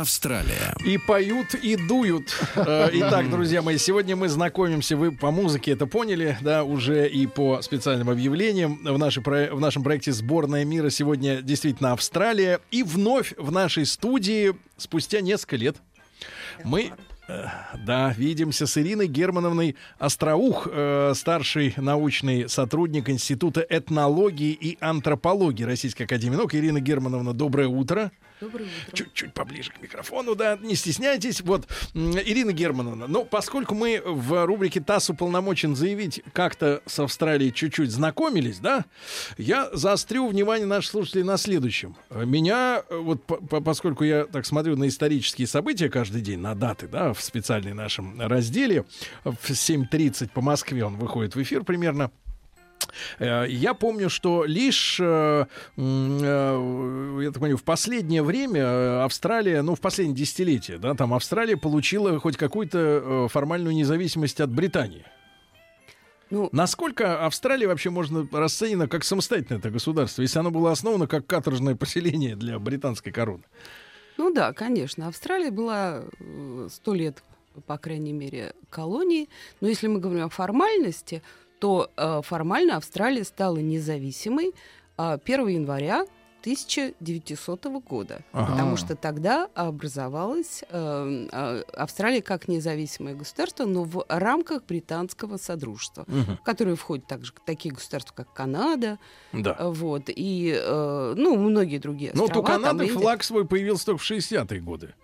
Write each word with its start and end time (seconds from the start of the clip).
Австралия. 0.00 0.74
И 0.84 0.96
поют, 0.96 1.54
и 1.54 1.76
дуют. 1.76 2.36
Э, 2.54 2.88
Итак, 2.92 3.30
друзья 3.30 3.62
мои, 3.62 3.78
сегодня 3.78 4.14
мы 4.14 4.28
знакомимся, 4.28 4.96
вы 4.96 5.10
по 5.10 5.30
музыке 5.30 5.72
это 5.72 5.86
поняли, 5.86 6.38
да, 6.40 6.64
уже 6.64 7.08
и 7.08 7.26
по 7.26 7.62
специальным 7.62 8.08
объявлениям. 8.08 8.78
В, 8.84 8.98
нашей, 8.98 9.22
в 9.22 9.60
нашем 9.60 9.82
проекте 9.82 10.12
«Сборная 10.12 10.64
мира» 10.64 10.90
сегодня 10.90 11.42
действительно 11.42 11.92
Австралия. 11.92 12.60
И 12.70 12.82
вновь 12.82 13.34
в 13.36 13.50
нашей 13.50 13.86
студии, 13.86 14.54
спустя 14.76 15.20
несколько 15.20 15.56
лет, 15.56 15.76
мы 16.64 16.92
э, 17.28 17.46
да, 17.84 18.14
видимся 18.16 18.66
с 18.66 18.78
Ириной 18.78 19.08
Германовной 19.08 19.76
Остроух, 19.98 20.68
э, 20.70 21.12
старший 21.14 21.74
научный 21.76 22.48
сотрудник 22.48 23.10
Института 23.10 23.66
этнологии 23.68 24.52
и 24.52 24.78
антропологии 24.80 25.64
Российской 25.64 26.04
Академии 26.04 26.36
Наук. 26.36 26.54
Ирина 26.54 26.80
Германовна, 26.80 27.32
доброе 27.32 27.68
утро. 27.68 28.12
Чуть-чуть 28.92 29.34
поближе 29.34 29.70
к 29.72 29.80
микрофону, 29.82 30.34
да, 30.34 30.56
не 30.60 30.74
стесняйтесь. 30.74 31.40
Вот, 31.40 31.66
Ирина 31.94 32.52
Германовна, 32.52 33.06
ну, 33.06 33.24
поскольку 33.24 33.74
мы 33.74 34.00
в 34.04 34.46
рубрике 34.46 34.80
«ТАСС 34.80 35.10
уполномочен 35.10 35.74
заявить» 35.76 36.22
как-то 36.32 36.82
с 36.86 36.98
Австралией 36.98 37.52
чуть-чуть 37.52 37.90
знакомились, 37.90 38.58
да, 38.58 38.84
я 39.36 39.68
заострю 39.72 40.28
внимание 40.28 40.66
наших 40.66 40.90
слушателей 40.92 41.24
на 41.24 41.36
следующем. 41.36 41.96
Меня, 42.10 42.82
э, 42.88 42.96
вот, 42.96 43.24
по- 43.24 43.36
по- 43.36 43.60
поскольку 43.60 44.04
я 44.04 44.24
так 44.24 44.46
смотрю 44.46 44.76
на 44.76 44.88
исторические 44.88 45.46
события 45.46 45.88
каждый 45.88 46.20
день, 46.22 46.38
на 46.40 46.54
даты, 46.54 46.86
да, 46.88 47.12
в 47.12 47.20
специальной 47.22 47.74
нашем 47.74 48.20
разделе, 48.20 48.84
в 49.24 49.50
7.30 49.50 50.30
по 50.32 50.40
Москве 50.40 50.84
он 50.84 50.96
выходит 50.96 51.34
в 51.34 51.42
эфир 51.42 51.64
примерно, 51.64 52.10
Я 53.18 53.74
помню, 53.74 54.10
что 54.10 54.44
лишь, 54.44 54.98
э, 55.00 55.46
э, 55.76 57.20
я 57.22 57.30
так 57.30 57.34
понимаю, 57.34 57.56
в 57.56 57.64
последнее 57.64 58.22
время 58.22 58.60
э, 58.62 59.00
Австралия, 59.04 59.62
ну, 59.62 59.74
в 59.74 59.80
последнее 59.80 60.16
десятилетие, 60.16 60.78
да, 60.78 60.94
там 60.94 61.14
Австралия 61.14 61.56
получила 61.56 62.18
хоть 62.18 62.36
какую-то 62.36 62.78
э, 62.78 63.28
формальную 63.30 63.74
независимость 63.74 64.40
от 64.40 64.50
Британии. 64.50 65.04
Ну, 66.30 66.48
Насколько 66.52 67.24
Австралия 67.24 67.66
вообще 67.66 67.90
можно 67.90 68.28
расценена 68.30 68.86
как 68.86 69.04
самостоятельное 69.04 69.58
это 69.58 69.70
государство, 69.70 70.22
если 70.22 70.38
оно 70.38 70.50
было 70.50 70.70
основано 70.70 71.06
как 71.06 71.26
каторжное 71.26 71.74
поселение 71.74 72.36
для 72.36 72.58
британской 72.58 73.12
короны? 73.12 73.44
ну 74.18 74.32
да, 74.32 74.52
конечно. 74.52 75.06
Австралия 75.06 75.50
была 75.50 76.02
сто 76.68 76.92
лет, 76.92 77.22
по 77.66 77.78
крайней 77.78 78.12
мере, 78.12 78.52
колонией. 78.68 79.28
Но 79.60 79.68
если 79.68 79.86
мы 79.86 80.00
говорим 80.00 80.26
о 80.26 80.28
формальности, 80.28 81.22
то 81.58 81.90
э, 81.96 82.20
формально 82.24 82.76
Австралия 82.76 83.24
стала 83.24 83.56
независимой 83.58 84.52
э, 84.96 85.18
1 85.24 85.46
января 85.48 86.04
1900 86.40 87.64
года, 87.82 88.20
Ага. 88.32 88.52
потому 88.52 88.76
что 88.76 88.94
тогда 88.94 89.48
образовалась 89.54 90.62
э, 90.70 91.26
э, 91.32 91.62
Австралия 91.76 92.22
как 92.22 92.48
независимое 92.48 93.14
государство, 93.14 93.64
но 93.64 93.84
в 93.84 94.04
рамках 94.08 94.64
британского 94.64 95.36
содружества, 95.36 96.04
в 96.06 96.36
которое 96.44 96.76
входят 96.76 97.06
также 97.06 97.32
такие 97.44 97.74
государства, 97.74 98.14
как 98.14 98.32
Канада, 98.32 98.98
Да. 99.32 99.56
вот 99.60 100.04
и 100.08 100.54
э, 100.56 101.14
ну 101.16 101.36
многие 101.36 101.78
другие 101.78 102.12
Ну, 102.14 102.22
у 102.22 102.24
острова, 102.26 102.46
там 102.48 102.62
Канады 102.62 102.86
Индия. 102.86 102.98
флаг 103.00 103.22
свой 103.24 103.44
появился 103.44 103.86
только 103.86 104.02
в 104.02 104.10
60-е 104.10 104.60
годы. 104.60 104.94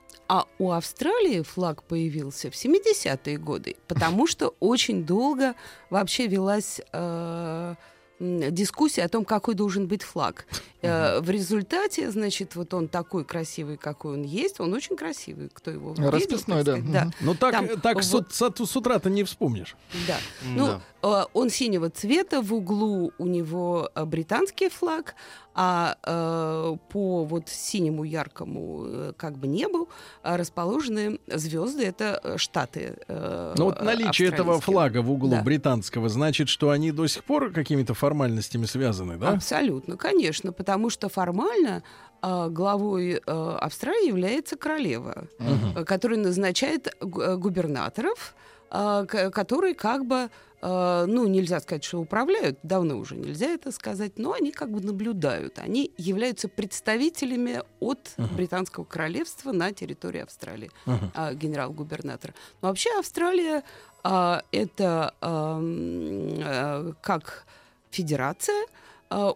У 0.65 0.71
Австралии 0.71 1.43
флаг 1.43 1.83
появился 1.83 2.51
в 2.51 2.55
70-е 2.55 3.37
годы, 3.37 3.77
потому 3.87 4.27
что 4.33 4.55
очень 4.61 5.05
долго 5.05 5.55
вообще 5.91 6.27
велась 6.27 6.81
э, 6.91 7.75
дискуссия 8.19 9.03
о 9.03 9.09
том, 9.11 9.27
какой 9.27 9.55
должен 9.55 9.87
быть 9.87 10.03
флаг. 10.03 10.47
Э, 10.81 11.21
в 11.21 11.29
результате, 11.29 12.11
значит, 12.11 12.57
вот 12.57 12.73
он 12.73 12.89
такой 12.89 13.27
красивый, 13.27 13.77
какой 13.77 14.15
он 14.15 14.23
есть, 14.23 14.59
он 14.59 14.73
очень 14.73 14.97
красивый, 14.97 15.51
кто 15.53 15.71
его 15.71 15.91
видел, 15.93 16.11
Расписной, 16.11 16.65
так 16.65 16.83
да. 16.87 16.93
да. 16.93 17.05
Мгм. 17.05 17.15
Ну, 17.21 17.35
так, 17.35 17.53
Там 17.53 17.81
так 17.83 18.03
с, 18.03 18.11
вот- 18.13 18.33
с- 18.33 18.67
с 18.67 18.77
утра-то 18.77 19.11
не 19.11 19.25
вспомнишь. 19.25 19.77
Да. 20.09 20.17
Ну, 20.57 20.81
э, 21.03 21.25
он 21.35 21.51
синего 21.51 21.91
цвета, 21.91 22.41
в 22.41 22.55
углу 22.55 23.13
у 23.19 23.27
него 23.27 23.91
э, 23.95 24.05
британский 24.07 24.71
флаг, 24.71 25.15
а 25.55 25.97
э, 26.05 26.77
по 26.91 27.25
вот 27.25 27.49
синему 27.49 28.05
яркому 28.05 28.85
э, 28.87 29.13
как 29.17 29.39
бы 29.39 29.47
небу 29.47 29.89
э, 30.23 30.37
расположены 30.37 31.19
звезды, 31.29 31.85
это 31.85 32.21
э, 32.25 32.37
штаты. 32.39 32.97
э, 33.09 33.55
Но 33.57 33.65
Ну, 33.65 33.65
вот 33.71 33.81
наличие 33.83 34.29
этого 34.29 34.61
флага 34.61 35.03
в 35.03 35.11
углу 35.11 35.31
Да. 35.31 35.43
британского 35.43 36.09
значит, 36.09 36.49
что 36.49 36.71
они 36.71 36.91
до 36.93 37.07
сих 37.07 37.25
пор 37.25 37.53
какими-то 37.53 37.95
формальностями 37.95 38.67
связаны, 38.67 39.17
да? 39.17 39.31
Абсолютно, 39.31 39.97
конечно, 39.97 40.53
потому 40.53 40.91
что 40.91 41.09
формально 41.09 41.83
э, 42.23 42.49
главой 42.51 43.21
э, 43.25 43.57
Австралии 43.61 44.09
является 44.09 44.57
королева, 44.57 45.29
э, 45.77 45.85
которая 45.85 46.19
назначает 46.19 46.95
гу- 47.01 47.37
губернаторов, 47.39 48.35
к- 48.71 49.31
которые 49.31 49.75
как 49.75 50.05
бы, 50.05 50.31
ну, 50.67 51.27
нельзя 51.29 51.61
сказать, 51.61 51.85
что 51.85 52.01
управляют, 52.01 52.59
давно 52.63 52.97
уже 52.97 53.17
нельзя 53.17 53.49
это 53.49 53.71
сказать, 53.71 54.19
но 54.19 54.33
они 54.33 54.51
как 54.51 54.71
бы 54.71 54.81
наблюдают. 54.81 55.59
Они 55.59 55.93
являются 55.99 56.49
представителями 56.49 57.63
от 57.81 58.15
британского 58.35 58.85
королевства 58.85 59.53
на 59.53 59.73
территории 59.73 60.23
Австралии, 60.23 60.71
а, 60.87 61.35
генерал-губернатор. 61.35 62.35
Но 62.63 62.69
вообще 62.69 62.89
Австралия 62.99 63.63
а, 64.03 64.43
это 64.53 65.15
ам, 65.21 66.39
э, 66.39 66.93
как 67.01 67.47
федерация, 67.91 68.67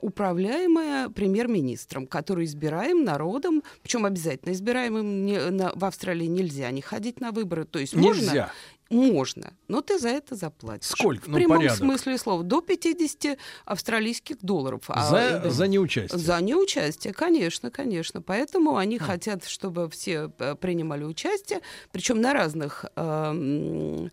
управляемая 0.01 1.09
премьер-министром, 1.09 2.07
который 2.07 2.45
избираем 2.45 3.05
народом, 3.05 3.63
причем 3.83 4.05
обязательно 4.05 4.53
избираемым 4.53 5.25
не- 5.27 5.51
на- 5.51 5.73
в 5.75 5.85
Австралии 5.85 6.27
нельзя 6.27 6.71
не 6.71 6.81
ходить 6.83 7.21
на 7.21 7.31
выборы, 7.33 7.65
то 7.65 7.79
есть 7.79 7.95
можно, 7.95 8.21
Нельзя. 8.23 8.53
можно, 8.91 9.53
но 9.69 9.81
ты 9.83 9.99
за 9.99 10.09
это 10.09 10.35
заплатишь. 10.35 10.89
Сколько? 10.89 11.25
В 11.27 11.29
Ну, 11.29 11.37
прямом 11.37 11.57
порядок. 11.59 11.79
смысле 11.79 12.19
слова 12.19 12.43
до 12.43 12.61
50 12.63 13.37
австралийских 13.67 14.39
долларов. 14.41 14.83
А, 14.89 15.05
За, 15.11 15.19
э, 15.45 15.51
за 15.51 15.69
неучастие. 15.69 16.19
за 16.19 16.41
неучастие, 16.41 17.13
конечно, 17.13 17.71
конечно. 17.71 18.23
Поэтому 18.23 18.77
они 18.77 18.99
хотят, 18.99 19.45
чтобы 19.45 19.89
все 19.91 20.31
э, 20.39 20.55
принимали 20.55 21.05
участие, 21.05 21.61
причем 21.93 22.21
на 22.21 22.33
разных 22.33 22.87
э, 22.97 24.09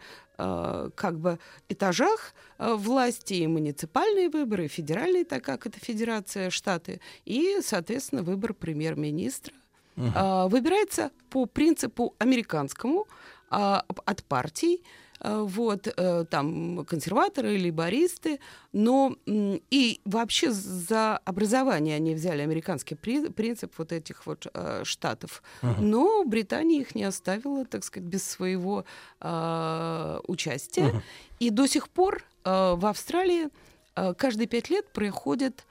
как 0.95 1.19
бы 1.19 1.39
этажах 1.69 2.33
э, 2.57 2.73
власти 2.73 3.33
и 3.33 3.47
муниципальные 3.47 4.29
выборы, 4.29 4.65
и 4.65 4.67
федеральные, 4.67 5.25
так 5.25 5.43
как 5.43 5.65
это 5.65 5.79
федерация, 5.79 6.49
штаты, 6.49 6.99
и, 7.25 7.59
соответственно, 7.61 8.23
выбор 8.23 8.53
премьер-министра. 8.53 9.53
Э, 9.95 10.47
Выбирается 10.47 11.11
по 11.29 11.45
принципу 11.45 12.15
американскому 12.19 13.07
от 13.49 14.23
партий, 14.27 14.81
э, 14.83 15.04
вот, 15.27 15.87
э, 15.87 16.25
там, 16.29 16.85
консерваторы, 16.85 17.49
лейбористы, 17.57 18.39
но 18.73 19.15
и 19.25 20.01
вообще 20.05 20.51
за 20.51 21.17
образование 21.25 21.95
они 21.95 22.15
взяли 22.15 22.41
американский 22.41 22.95
при- 22.95 23.29
принцип 23.29 23.73
вот 23.77 23.91
этих 23.91 24.25
вот 24.25 24.47
э, 24.53 24.83
штатов, 24.83 25.41
но 25.81 26.23
Британия 26.25 26.81
их 26.81 26.95
не 26.95 27.03
оставила, 27.03 27.65
так 27.65 27.83
сказать, 27.83 28.07
без 28.09 28.23
своего 28.23 28.85
э, 29.21 30.19
участия, 30.27 31.01
и 31.39 31.49
до 31.49 31.67
сих 31.67 31.89
пор 31.89 32.23
э, 32.43 32.75
в 32.75 32.85
Австралии 32.85 33.49
э, 33.95 34.13
каждые 34.13 34.47
пять 34.47 34.69
лет 34.69 34.87
проходят 34.93 35.65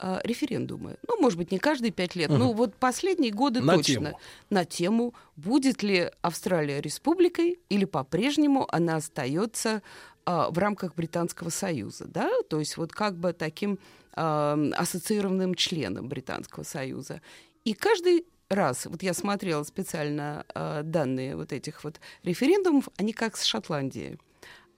э, 0.00 0.20
референдумы. 0.24 0.96
Ну, 1.06 1.20
может 1.20 1.38
быть, 1.38 1.52
не 1.52 1.58
каждые 1.58 1.90
пять 1.92 2.16
лет, 2.16 2.30
но 2.30 2.52
вот 2.52 2.74
последние 2.74 3.32
годы 3.32 3.60
На 3.60 3.76
точно. 3.76 3.94
тему. 3.94 4.20
На 4.50 4.64
тему, 4.64 5.14
будет 5.36 5.82
ли 5.82 6.10
Австралия 6.22 6.80
республикой 6.80 7.58
или 7.68 7.84
по-прежнему 7.84 8.66
она 8.74 8.96
остается 8.96 9.82
а, 10.24 10.50
в 10.50 10.58
рамках 10.58 10.94
Британского 10.94 11.48
Союза, 11.50 12.06
да, 12.06 12.30
то 12.48 12.60
есть 12.60 12.76
вот 12.76 12.92
как 12.92 13.16
бы 13.16 13.32
таким 13.32 13.78
а, 14.14 14.58
ассоциированным 14.76 15.54
членом 15.54 16.08
Британского 16.08 16.62
Союза. 16.62 17.20
И 17.64 17.74
каждый 17.74 18.26
раз, 18.48 18.86
вот 18.86 19.02
я 19.02 19.14
смотрела 19.14 19.62
специально 19.64 20.44
а, 20.54 20.82
данные 20.82 21.36
вот 21.36 21.52
этих 21.52 21.82
вот 21.84 22.00
референдумов, 22.22 22.88
они 22.96 23.12
как 23.12 23.36
с 23.36 23.44
Шотландией. 23.44 24.18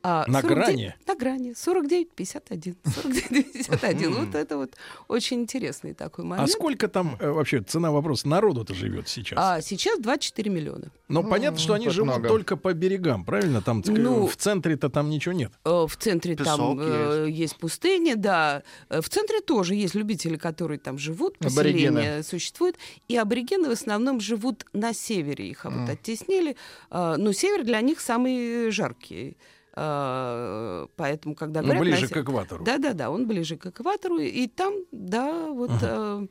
А 0.05 0.25
На 0.27 0.41
49 0.43 0.49
грани? 0.67 0.95
На 1.07 1.15
грани. 1.15 1.51
49-51. 1.53 2.77
49-51. 2.85 4.09
Вот 4.27 4.35
это 4.35 4.57
вот 4.57 4.75
очень 5.09 5.41
интересный 5.43 5.95
такой 5.95 6.25
А 6.25 6.29
момент. 6.29 6.51
сколько 6.51 6.89
там 6.89 7.17
э, 7.21 7.31
вообще 7.31 7.61
цена 7.61 7.91
вопроса 7.93 8.27
народу-то 8.29 8.75
живет 8.75 9.09
сейчас? 9.09 9.39
А 9.41 9.61
сейчас 9.61 10.01
24 10.01 10.51
миллиона. 10.51 10.91
Но 11.09 11.23
понятно, 11.23 11.59
что 11.59 11.75
они 11.75 11.89
живут 11.89 12.27
только 12.27 12.57
по 12.57 12.73
берегам, 12.73 13.25
правильно? 13.25 13.63
Там 13.63 13.83
Ну, 13.87 14.27
в 14.27 14.37
центре-то 14.37 14.89
там 14.89 15.09
ничего 15.11 15.35
нет. 15.35 15.53
Э, 15.65 15.87
В 15.89 15.97
центре 15.97 16.35
там 16.37 16.79
э, 16.81 17.29
есть 17.31 17.57
пустыни, 17.57 18.15
да. 18.15 18.63
В 18.89 19.09
центре 19.09 19.41
тоже 19.41 19.75
есть 19.75 19.95
любители, 19.95 20.37
которые 20.37 20.79
там 20.79 20.99
живут, 20.99 21.37
Аборигены. 21.41 21.97
поселения 21.97 22.23
существует. 22.23 22.77
И 23.09 23.17
аборигены 23.17 23.69
в 23.69 23.73
основном 23.73 24.21
живут 24.21 24.67
на 24.73 24.93
севере. 24.93 25.49
Их 25.49 25.65
вот 25.65 25.89
оттеснили. 25.89 26.57
Э, 26.91 27.15
Но 27.19 27.33
север 27.33 27.65
для 27.65 27.81
них 27.81 28.01
самый 28.01 28.71
жаркий. 28.71 29.37
Э, 29.75 30.87
Поэтому, 30.97 31.35
когда 31.35 31.61
Ну, 31.61 31.69
говорят... 31.69 31.85
на 31.85 31.91
ближе 31.91 32.09
се- 32.09 32.15
к 32.15 32.17
экватору. 32.19 32.65
Да, 32.65 32.79
да, 32.79 32.93
да, 32.93 33.11
он 33.11 33.27
ближе 33.27 33.57
к 33.57 33.67
экватору, 33.67 34.19
и 34.19 34.47
там, 34.47 34.75
да, 34.93 35.47
вот 35.49 35.71
э, 35.81 36.27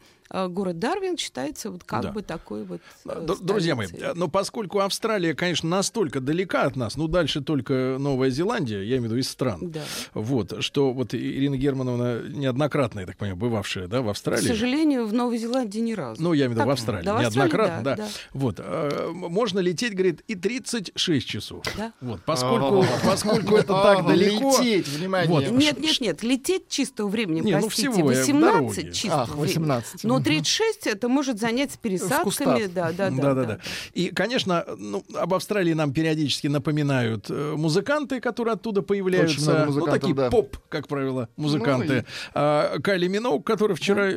город 0.50 0.80
Дарвин 0.80 1.18
считается 1.18 1.72
вот 1.72 1.84
как 1.84 2.02
Да. 2.04 2.12
бы 2.12 2.22
такой 2.22 2.64
вот. 2.64 2.82
А, 3.08 3.22
э, 3.22 3.26
д- 3.26 3.34
Друзья 3.42 3.76
мои, 3.76 3.88
но 4.16 4.28
поскольку 4.28 4.80
Австралия, 4.80 5.34
конечно, 5.34 5.68
настолько 5.70 6.20
далека 6.20 6.64
от 6.64 6.76
нас, 6.76 6.96
ну 6.98 7.08
дальше 7.08 7.42
только 7.42 7.98
Новая 8.00 8.30
Зеландия, 8.30 8.80
я 8.84 8.98
имею 8.98 9.02
в 9.02 9.06
виду 9.06 9.18
из 9.18 9.30
стран, 9.30 9.72
Да. 9.72 9.82
вот, 10.14 10.62
что 10.64 10.94
вот 10.94 11.14
Ирина 11.16 11.58
Германовна 11.58 12.22
неоднократно, 12.30 13.00
я 13.02 13.06
так 13.08 13.18
понимаю, 13.18 13.38
бывавшая, 13.38 13.88
да, 13.88 14.02
в 14.02 14.06
К 14.06 14.10
Австралии. 14.12 14.48
сожалению, 14.48 15.08
в 15.08 15.14
Новой 15.14 15.38
Зеландии 15.38 15.80
ни 15.80 15.94
разу. 15.94 16.22
Ну, 16.22 16.34
я 16.34 16.46
имею 16.46 16.52
в 16.52 16.60
виду 16.60 16.68
в 16.68 16.72
Австралии, 16.72 17.06
да, 17.06 17.22
неоднократно, 17.22 17.84
да. 17.84 17.96
да, 17.96 18.04
да. 18.04 18.10
Вот, 18.34 18.56
э, 18.60 19.10
можно 19.14 19.60
лететь, 19.60 19.94
говорит, 19.94 20.22
и 20.28 20.36
36 20.36 21.28
часов. 21.28 21.64
Да. 21.78 21.92
Вот, 22.02 22.22
поскольку, 22.26 22.86
поскольку 23.04 23.31
это 23.38 23.64
так 23.68 24.00
А, 24.00 24.04
далеко, 24.04 24.58
Лететь, 24.60 24.88
внимание. 24.88 25.52
Нет, 25.52 25.80
нет, 25.80 26.02
нет, 26.02 26.24
лететь 26.24 26.68
чистого 26.70 27.08
времени, 27.08 27.42
ну, 27.42 27.52
простите, 27.62 27.92
всего, 27.92 28.12
э, 28.12 28.16
18 28.16 28.42
дороги. 28.42 28.92
чистого 28.92 29.24
времени. 29.26 29.48
18. 29.48 30.04
Но 30.04 30.16
Мгм. 30.16 30.24
36 30.24 30.88
это 30.88 31.08
может 31.10 31.40
занять 31.40 31.72
с 31.72 31.78
пересадками, 31.78 32.68
да, 32.68 32.92
да, 32.92 33.10
да. 33.10 33.60
И, 33.94 34.10
конечно, 34.10 34.66
ну, 34.78 35.04
об 35.16 35.34
Австралии 35.34 35.74
нам 35.74 35.94
периодически 35.94 36.48
напоминают 36.48 37.28
э, 37.30 37.54
музыканты, 37.58 38.20
которые 38.20 38.54
оттуда 38.54 38.82
появляются. 38.82 39.66
Ну, 39.70 39.86
такие 39.86 40.16
поп, 40.16 40.58
как 40.70 40.88
правило, 40.88 41.30
музыканты. 41.38 41.98
Ну, 41.98 42.04
А, 42.34 42.80
Кайли 42.80 43.08
Миноуг, 43.08 43.46
которая 43.46 43.76
вчера 43.76 44.10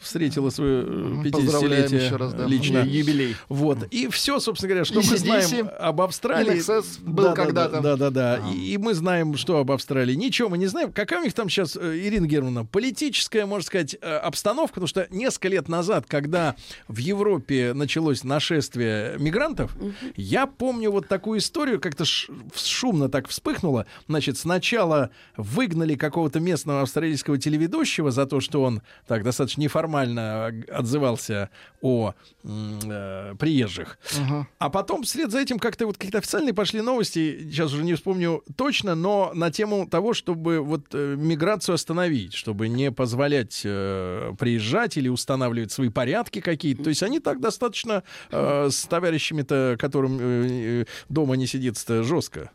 встретила 0.00 0.50
свое 0.50 0.82
э, 0.86 1.30
Поздравляем 1.30 1.84
50-летие 1.86 2.04
еще 2.04 2.16
раз, 2.16 2.34
да. 2.34 2.44
лично. 2.46 2.78
Юбилей. 2.78 3.36
Вот. 3.48 3.78
И 3.90 4.08
все, 4.08 4.38
собственно 4.40 4.68
говоря, 4.70 4.84
что 4.84 4.96
мы 4.96 5.16
знаем 5.16 5.70
об 5.78 6.00
Австралии. 6.00 6.60
Был 7.02 7.24
Да, 7.24 7.30
да, 7.30 7.34
когда-то. 7.34 7.80
Да, 7.80 7.96
да, 7.96 8.10
да. 8.10 8.29
И, 8.36 8.74
и 8.74 8.78
мы 8.78 8.94
знаем, 8.94 9.36
что 9.36 9.58
об 9.58 9.70
Австралии. 9.70 10.14
Ничего 10.14 10.48
мы 10.48 10.58
не 10.58 10.66
знаем. 10.66 10.92
Какая 10.92 11.20
у 11.20 11.24
них 11.24 11.32
там 11.32 11.48
сейчас, 11.48 11.76
э, 11.76 11.98
Ирина 11.98 12.26
Германовна, 12.26 12.64
политическая, 12.64 13.46
можно 13.46 13.66
сказать, 13.66 13.96
э, 14.00 14.16
обстановка? 14.16 14.74
Потому 14.74 14.86
что 14.86 15.06
несколько 15.10 15.48
лет 15.48 15.68
назад, 15.68 16.06
когда 16.06 16.56
в 16.88 16.98
Европе 16.98 17.72
началось 17.74 18.24
нашествие 18.24 19.16
мигрантов, 19.18 19.76
я 20.16 20.46
помню 20.46 20.90
вот 20.90 21.08
такую 21.08 21.38
историю, 21.40 21.80
как-то 21.80 22.04
шумно 22.04 23.08
так 23.08 23.28
вспыхнуло. 23.28 23.86
Значит, 24.08 24.38
сначала 24.38 25.10
выгнали 25.36 25.94
какого-то 25.94 26.40
местного 26.40 26.82
австралийского 26.82 27.38
телеведущего 27.38 28.10
за 28.10 28.26
то, 28.26 28.40
что 28.40 28.62
он 28.62 28.82
так 29.06 29.22
достаточно 29.22 29.62
неформально 29.62 30.52
отзывался 30.68 31.50
о 31.80 32.14
э, 32.44 33.34
приезжих. 33.38 33.98
Мгм. 34.18 34.48
А 34.58 34.70
потом 34.70 35.02
вслед 35.02 35.30
за 35.30 35.40
этим 35.40 35.58
как-то 35.58 35.86
вот 35.86 35.96
какие-то 35.96 36.18
официальные 36.18 36.54
пошли 36.54 36.80
новости, 36.80 37.48
сейчас 37.50 37.72
уже 37.72 37.84
не 37.84 37.94
вспомню 37.94 38.19
точно, 38.56 38.94
но 38.94 39.32
на 39.34 39.50
тему 39.50 39.86
того, 39.88 40.14
чтобы 40.14 40.60
вот 40.60 40.86
э, 40.92 41.14
миграцию 41.16 41.74
остановить, 41.74 42.34
чтобы 42.34 42.68
не 42.68 42.90
позволять 42.92 43.62
э, 43.64 44.32
приезжать 44.38 44.96
или 44.96 45.08
устанавливать 45.08 45.72
свои 45.72 45.88
порядки 45.88 46.40
какие-то. 46.40 46.84
То 46.84 46.90
есть 46.90 47.02
они 47.02 47.20
так 47.20 47.40
достаточно 47.40 48.02
э, 48.30 48.68
с 48.70 48.84
товарищами-то, 48.84 49.76
которым 49.78 50.18
э, 50.20 50.22
э, 50.22 50.84
дома 51.08 51.36
не 51.36 51.46
сидится 51.46 52.02
жестко. 52.02 52.50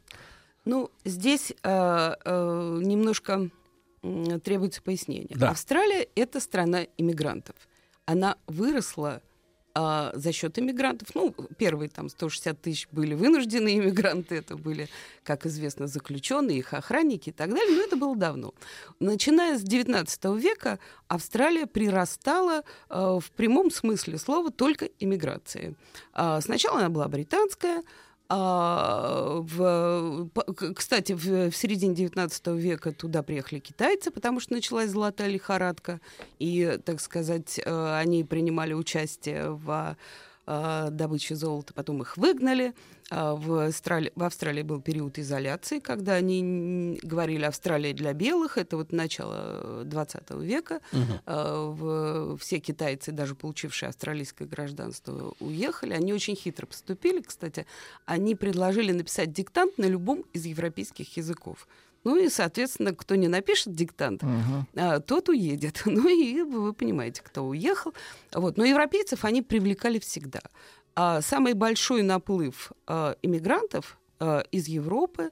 Ну, 0.66 0.90
здесь 1.04 1.54
э, 1.64 2.14
э, 2.26 2.80
немножко 2.82 3.50
требуется 4.44 4.82
пояснение. 4.82 5.36
Да. 5.36 5.50
Австралия— 5.50 6.08
это 6.16 6.40
страна 6.40 6.86
иммигрантов. 6.98 7.56
Она 8.06 8.38
выросла 8.48 9.22
а, 9.78 10.12
за 10.14 10.32
счет 10.32 10.58
иммигрантов. 10.58 11.10
Ну, 11.16 11.36
первые 11.58 11.90
там 11.90 12.08
160 12.08 12.62
тысяч 12.62 12.88
были 12.92 13.14
вынужденные 13.14 13.78
иммигранты, 13.80 14.36
это 14.36 14.56
были, 14.56 14.88
как 15.24 15.46
известно, 15.46 15.88
заключенные, 15.88 16.60
их 16.60 16.74
охранники 16.74 17.30
и 17.30 17.34
так 17.34 17.50
далее, 17.50 17.76
но 17.76 17.84
это 17.84 17.98
было 17.98 18.16
давно. 18.16 18.54
Начиная 19.02 19.58
с 19.58 19.62
19 19.62 20.26
века 20.38 20.80
Австралия 21.10 21.68
прирастала 21.68 22.64
э, 22.90 23.20
в 23.22 23.30
прямом 23.36 23.70
смысле 23.70 24.18
слова 24.18 24.50
только 24.50 24.86
иммиграцией. 25.00 25.76
А, 26.14 26.40
сначала 26.40 26.80
она 26.80 26.90
была 26.90 27.10
британская, 27.10 27.84
а, 28.28 29.40
в, 29.42 30.30
кстати, 30.76 31.14
в, 31.14 31.52
в 31.52 31.56
середине 31.56 31.94
19 31.94 32.48
века 32.48 32.92
туда 32.92 33.22
приехали 33.22 33.60
китайцы, 33.60 34.12
потому 34.12 34.40
что 34.40 34.54
началась 34.54 34.90
золотая 34.90 35.30
лихорадка, 35.30 36.00
и, 36.40 36.80
так 36.84 37.02
сказать, 37.02 37.60
э, 37.64 37.96
они 37.98 38.24
принимали 38.24 38.74
участие 38.74 39.52
в 39.52 39.96
э, 40.48 40.88
добыче 40.92 41.36
золота, 41.36 41.74
потом 41.74 42.02
их 42.02 42.18
выгнали. 42.18 42.74
А 43.12 43.36
В 43.36 43.68
Австралии, 43.68 44.12
в 44.16 44.24
Австралии 44.24 44.64
был 44.64 44.82
период 44.82 45.20
изоляции, 45.20 45.80
когда 45.80 46.14
они 46.16 47.00
говорили 47.04 47.44
«Австралия 47.44 47.94
для 47.94 48.14
белых», 48.14 48.58
это 48.58 48.78
вот 48.78 48.92
начало 48.92 49.84
20 49.86 50.32
века. 50.42 50.80
А, 51.26 51.68
в- 51.70 52.38
все 52.38 52.60
китайцы, 52.60 53.12
даже 53.12 53.36
получившие 53.36 53.90
австралийское 53.90 54.48
гражданство, 54.48 55.34
уехали. 55.40 55.94
Они 55.94 56.14
очень 56.14 56.36
хитро 56.36 56.66
поступили, 56.66 57.22
кстати. 57.22 57.66
Они 58.06 58.34
предложили 58.36 58.92
написать 58.92 59.32
диктант 59.32 59.78
на 59.78 59.86
любом 59.86 60.24
из 60.34 60.46
европейских 60.46 61.16
языков. 61.18 61.68
Ну 62.06 62.16
и, 62.18 62.30
соответственно, 62.30 62.96
кто 62.96 63.16
не 63.16 63.28
напишет 63.28 63.74
диктант, 63.74 64.24
а, 64.76 65.00
тот 65.00 65.28
уедет. 65.30 65.82
Ну 65.96 66.08
и 66.08 66.42
вы 66.42 66.74
понимаете, 66.74 67.22
кто 67.24 67.46
уехал. 67.46 67.94
Вот. 68.32 68.58
Но 68.58 68.64
европейцев 68.64 69.26
они 69.26 69.42
привлекали 69.42 70.00
всегда. 70.00 70.42
А 70.96 71.22
самый 71.22 71.54
большой 71.54 72.04
наплыв 72.04 72.72
а, 72.88 73.18
иммигрантов 73.22 73.98
из 74.52 74.70
Европы, 74.70 75.32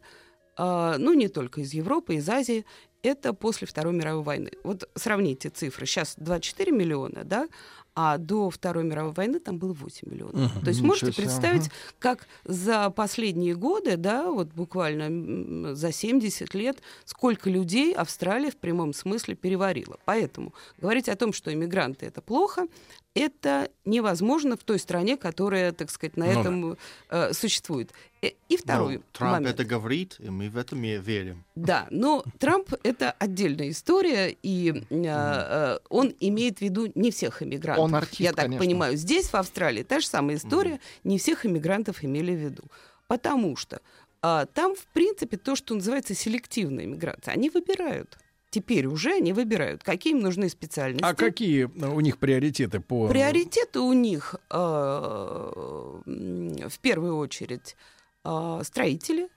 ну 0.58 1.14
не 1.14 1.30
только 1.30 1.62
из 1.62 1.74
Европы, 1.74 2.16
из 2.16 2.28
Азии, 2.28 2.66
это 3.02 3.34
после 3.34 3.66
Второй 3.66 3.94
мировой 3.94 4.24
войны. 4.24 4.52
Вот 4.64 4.90
сравните 4.96 5.50
цифры. 5.50 5.86
Сейчас 5.86 6.16
24 6.18 6.72
миллиона, 6.72 7.24
да, 7.24 7.48
а 7.96 8.18
до 8.18 8.50
Второй 8.50 8.84
мировой 8.84 9.14
войны 9.14 9.40
там 9.40 9.58
было 9.58 9.74
8 9.74 10.10
миллионов. 10.10 10.36
Мгм. 10.36 10.62
То 10.62 10.68
есть 10.68 10.80
Ничего 10.80 10.88
можете 10.88 11.12
себе, 11.12 11.24
представить, 11.24 11.70
как 12.00 12.28
за 12.46 12.90
последние 12.90 13.56
годы, 13.56 13.98
да, 13.98 14.30
вот 14.30 14.50
буквально 14.50 15.76
за 15.76 15.92
70 15.92 16.54
лет, 16.54 16.82
сколько 17.06 17.50
людей 17.50 17.94
Австралия 17.94 18.52
в 18.52 18.58
прямом 18.58 18.94
смысле 18.94 19.36
переварила. 19.36 19.98
Поэтому 20.06 20.54
говорить 20.80 21.10
о 21.10 21.16
том, 21.16 21.34
что 21.34 21.54
иммигранты 21.54 22.06
это 22.06 22.22
плохо, 22.22 22.68
это 23.16 23.70
невозможно 23.86 24.58
в 24.58 24.64
той 24.64 24.80
стране, 24.80 25.18
которая, 25.18 25.72
так 25.72 25.92
сказать, 25.92 26.18
на 26.18 26.26
Ну 26.26 26.34
да. 26.34 26.40
этом 26.40 26.78
э, 27.10 27.34
существует. 27.34 27.92
Э, 28.24 28.30
И 28.50 28.58
второй 28.58 28.98
Ну, 28.98 29.04
Трамп 29.12 29.34
момент. 29.34 29.54
это 29.54 29.66
говорит, 29.66 30.16
и 30.20 30.30
мы 30.30 30.50
в 30.50 30.58
это 30.58 30.76
ме- 30.76 30.98
верим. 30.98 31.44
Да, 31.56 31.88
но 31.92 32.24
Трамп 32.40 32.74
это 32.84 33.12
отдельная 33.12 33.70
история, 33.70 34.36
и 34.42 34.72
э, 34.72 34.84
э, 34.90 35.80
он 35.90 36.14
имеет 36.20 36.58
в 36.58 36.62
виду 36.62 36.92
не 36.96 37.12
всех 37.12 37.44
иммигрантов. 37.44 37.84
Он 37.84 37.94
артист, 37.96 38.20
Я 38.20 38.32
так 38.32 38.46
конечно. 38.46 38.66
понимаю, 38.66 38.98
здесь, 38.98 39.28
в 39.28 39.36
Австралии, 39.36 39.84
та 39.84 40.00
же 40.00 40.08
самая 40.08 40.38
история, 40.38 40.80
не 41.04 41.20
всех 41.20 41.46
иммигрантов 41.46 42.04
имели 42.04 42.32
в 42.36 42.40
виду. 42.40 42.64
Потому 43.08 43.56
что 43.56 43.80
а, 44.24 44.46
там, 44.48 44.74
в 44.76 44.86
принципе, 44.88 45.38
то, 45.38 45.56
что 45.56 45.76
называется 45.76 46.16
селективная 46.16 46.86
иммиграция, 46.86 47.34
они 47.34 47.50
выбирают. 47.50 48.18
Теперь 48.54 48.86
уже 48.86 49.14
они 49.14 49.34
выбирают, 49.34 49.84
какие 49.84 50.14
им 50.14 50.20
нужны 50.20 50.48
специальности. 50.48 51.04
А 51.04 51.16
какие 51.16 51.64
у 51.64 52.00
них 52.02 52.20
приоритеты 52.20 52.80
по... 52.80 53.08
Приоритеты 53.08 53.80
у 53.80 53.94
них 53.94 54.36
э, 54.52 54.56
в 56.06 56.80
первую 56.80 57.18
очередь 57.18 57.76
э, 58.24 58.62
строители, 58.64 59.30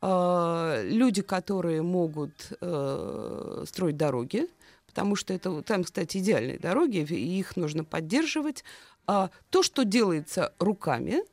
э, 0.00 0.88
люди, 0.88 1.20
которые 1.20 1.82
могут 1.82 2.50
э, 2.62 3.64
строить 3.66 3.98
дороги, 3.98 4.48
потому 4.86 5.16
что 5.16 5.34
это 5.34 5.60
там, 5.60 5.84
кстати, 5.84 6.16
идеальные 6.16 6.58
дороги, 6.58 7.06
и 7.10 7.38
их 7.38 7.56
нужно 7.56 7.84
поддерживать. 7.84 8.64
А 9.06 9.28
то, 9.50 9.62
что 9.62 9.84
делается 9.84 10.54
руками, 10.58 11.24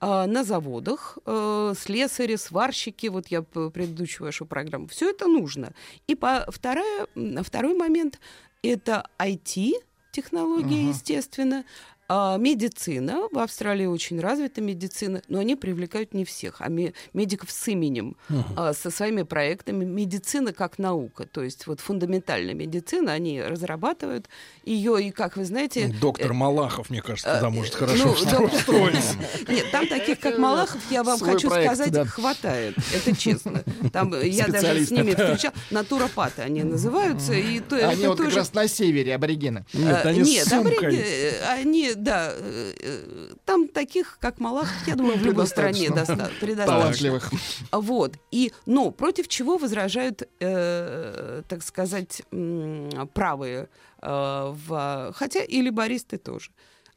на 0.00 0.44
заводах, 0.44 1.18
э, 1.26 1.74
слесари, 1.78 2.36
сварщики, 2.36 3.08
вот 3.08 3.28
я 3.28 3.42
предыдущую 3.42 4.26
вашу 4.26 4.46
программу, 4.46 4.86
все 4.86 5.10
это 5.10 5.26
нужно. 5.26 5.72
И 6.06 6.14
по, 6.14 6.46
вторая, 6.48 7.06
второй 7.42 7.74
момент– 7.74 8.18
это 8.62 9.06
IT, 9.18 9.72
технологии, 10.12 10.82
Ага. 10.82 10.90
естественно, 10.90 11.64
А, 12.12 12.36
медицина. 12.38 13.28
В 13.30 13.38
Австралии 13.38 13.86
очень 13.86 14.18
развита 14.18 14.60
медицина, 14.60 15.22
но 15.28 15.38
они 15.38 15.54
привлекают 15.54 16.12
не 16.12 16.24
всех, 16.24 16.56
а 16.58 16.68
ме- 16.68 16.92
медиков 17.12 17.52
с 17.52 17.68
именем, 17.68 18.16
а, 18.56 18.72
со 18.72 18.90
своими 18.90 19.22
проектами. 19.22 19.84
Медицина 19.84 20.52
как 20.52 20.80
наука, 20.80 21.24
то 21.24 21.40
есть 21.40 21.68
вот 21.68 21.78
фундаментальная 21.78 22.52
медицина, 22.54 23.12
они 23.12 23.40
разрабатывают 23.40 24.28
ее, 24.64 25.00
и, 25.00 25.12
как 25.12 25.36
вы 25.36 25.44
знаете... 25.44 25.94
Доктор 26.00 26.32
э, 26.32 26.34
Малахов, 26.34 26.90
мне 26.90 27.00
кажется, 27.00 27.32
туда 27.32 27.46
э, 27.46 27.50
может 27.50 27.76
хорошо 27.76 28.06
ну, 28.06 28.30
доктор- 28.40 28.58
встроиться. 28.58 29.14
Нет, 29.48 29.70
там 29.70 29.86
таких, 29.86 30.18
как 30.18 30.36
Малахов, 30.36 30.80
я 30.90 31.04
вам 31.04 31.16
Свой 31.16 31.34
хочу 31.34 31.48
проект, 31.48 31.74
сказать, 31.74 31.92
да. 31.92 32.04
хватает. 32.06 32.74
Это 32.92 33.16
честно. 33.16 33.62
Там 33.92 34.14
э, 34.14 34.26
я 34.26 34.48
даже 34.48 34.84
с 34.84 34.90
ними 34.90 35.10
встречал. 35.10 35.52
Натуропаты 35.70 36.42
они 36.42 36.64
называются. 36.64 37.34
И 37.34 37.60
то, 37.60 37.76
Они 37.76 38.04
вот 38.08 38.18
как 38.18 38.34
раз 38.34 38.52
на 38.52 38.66
севере, 38.66 39.14
аборигены. 39.14 39.64
Нет, 39.72 40.04
они 40.04 40.40
э, 40.40 41.44
они, 41.46 41.99
да, 42.02 42.32
э, 42.34 42.72
э, 42.80 43.34
там 43.44 43.68
таких, 43.68 44.18
как 44.20 44.40
Малахов, 44.40 44.86
я 44.86 44.94
думаю, 44.96 45.18
в 45.18 45.22
любой 45.22 45.46
стране 45.46 45.86
Предостаточно. 45.88 46.24
доста- 46.24 46.34
предостаточно. 46.40 46.80
Талантливых. 46.80 47.30
Вот. 47.72 48.14
И, 48.30 48.52
но 48.66 48.90
против 48.90 49.28
чего 49.28 49.58
возражают, 49.58 50.28
э, 50.40 51.42
так 51.48 51.62
сказать, 51.62 52.22
правые, 53.14 53.68
э, 54.02 54.54
в, 54.66 55.12
хотя 55.16 55.40
и 55.44 55.60
либористы 55.62 56.18
тоже. 56.18 56.50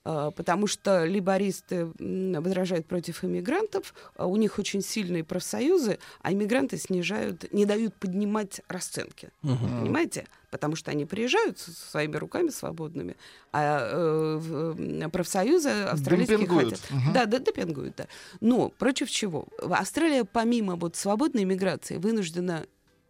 Э, 0.06 0.32
Потому 0.36 0.68
что 0.68 1.06
либористы 1.06 1.92
возражают 1.98 2.86
против 2.88 3.24
иммигрантов, 3.24 3.94
а 4.16 4.28
у 4.28 4.36
них 4.36 4.60
очень 4.60 4.82
сильные 4.82 5.24
профсоюзы, 5.24 6.00
а 6.22 6.34
иммигранты 6.34 6.78
снижают, 6.78 7.52
не 7.54 7.66
дают 7.66 7.94
поднимать 7.96 8.62
расценки. 8.68 9.30
Понимаете? 9.42 10.28
Потому 10.52 10.76
что 10.76 10.92
они 10.92 11.06
приезжают 11.06 11.58
со 11.58 11.72
своими 11.72 12.16
руками 12.16 12.50
свободными, 12.50 13.16
а 13.52 13.90
э, 13.92 15.10
профсоюзы 15.12 15.70
австралийские 15.70 16.38
Демпингуют. 16.40 16.80
хотят. 16.80 16.92
Мгм. 16.92 17.14
Да, 17.14 17.26
да, 17.26 17.40
демпингуют, 17.40 17.96
да. 17.96 18.08
Но 18.40 18.70
против 18.70 19.10
чего? 19.10 19.48
Австралия, 19.62 20.26
помимо 20.26 20.76
вот 20.76 20.96
свободной 20.96 21.46
миграции, 21.46 21.98
вынуждена 21.98 22.66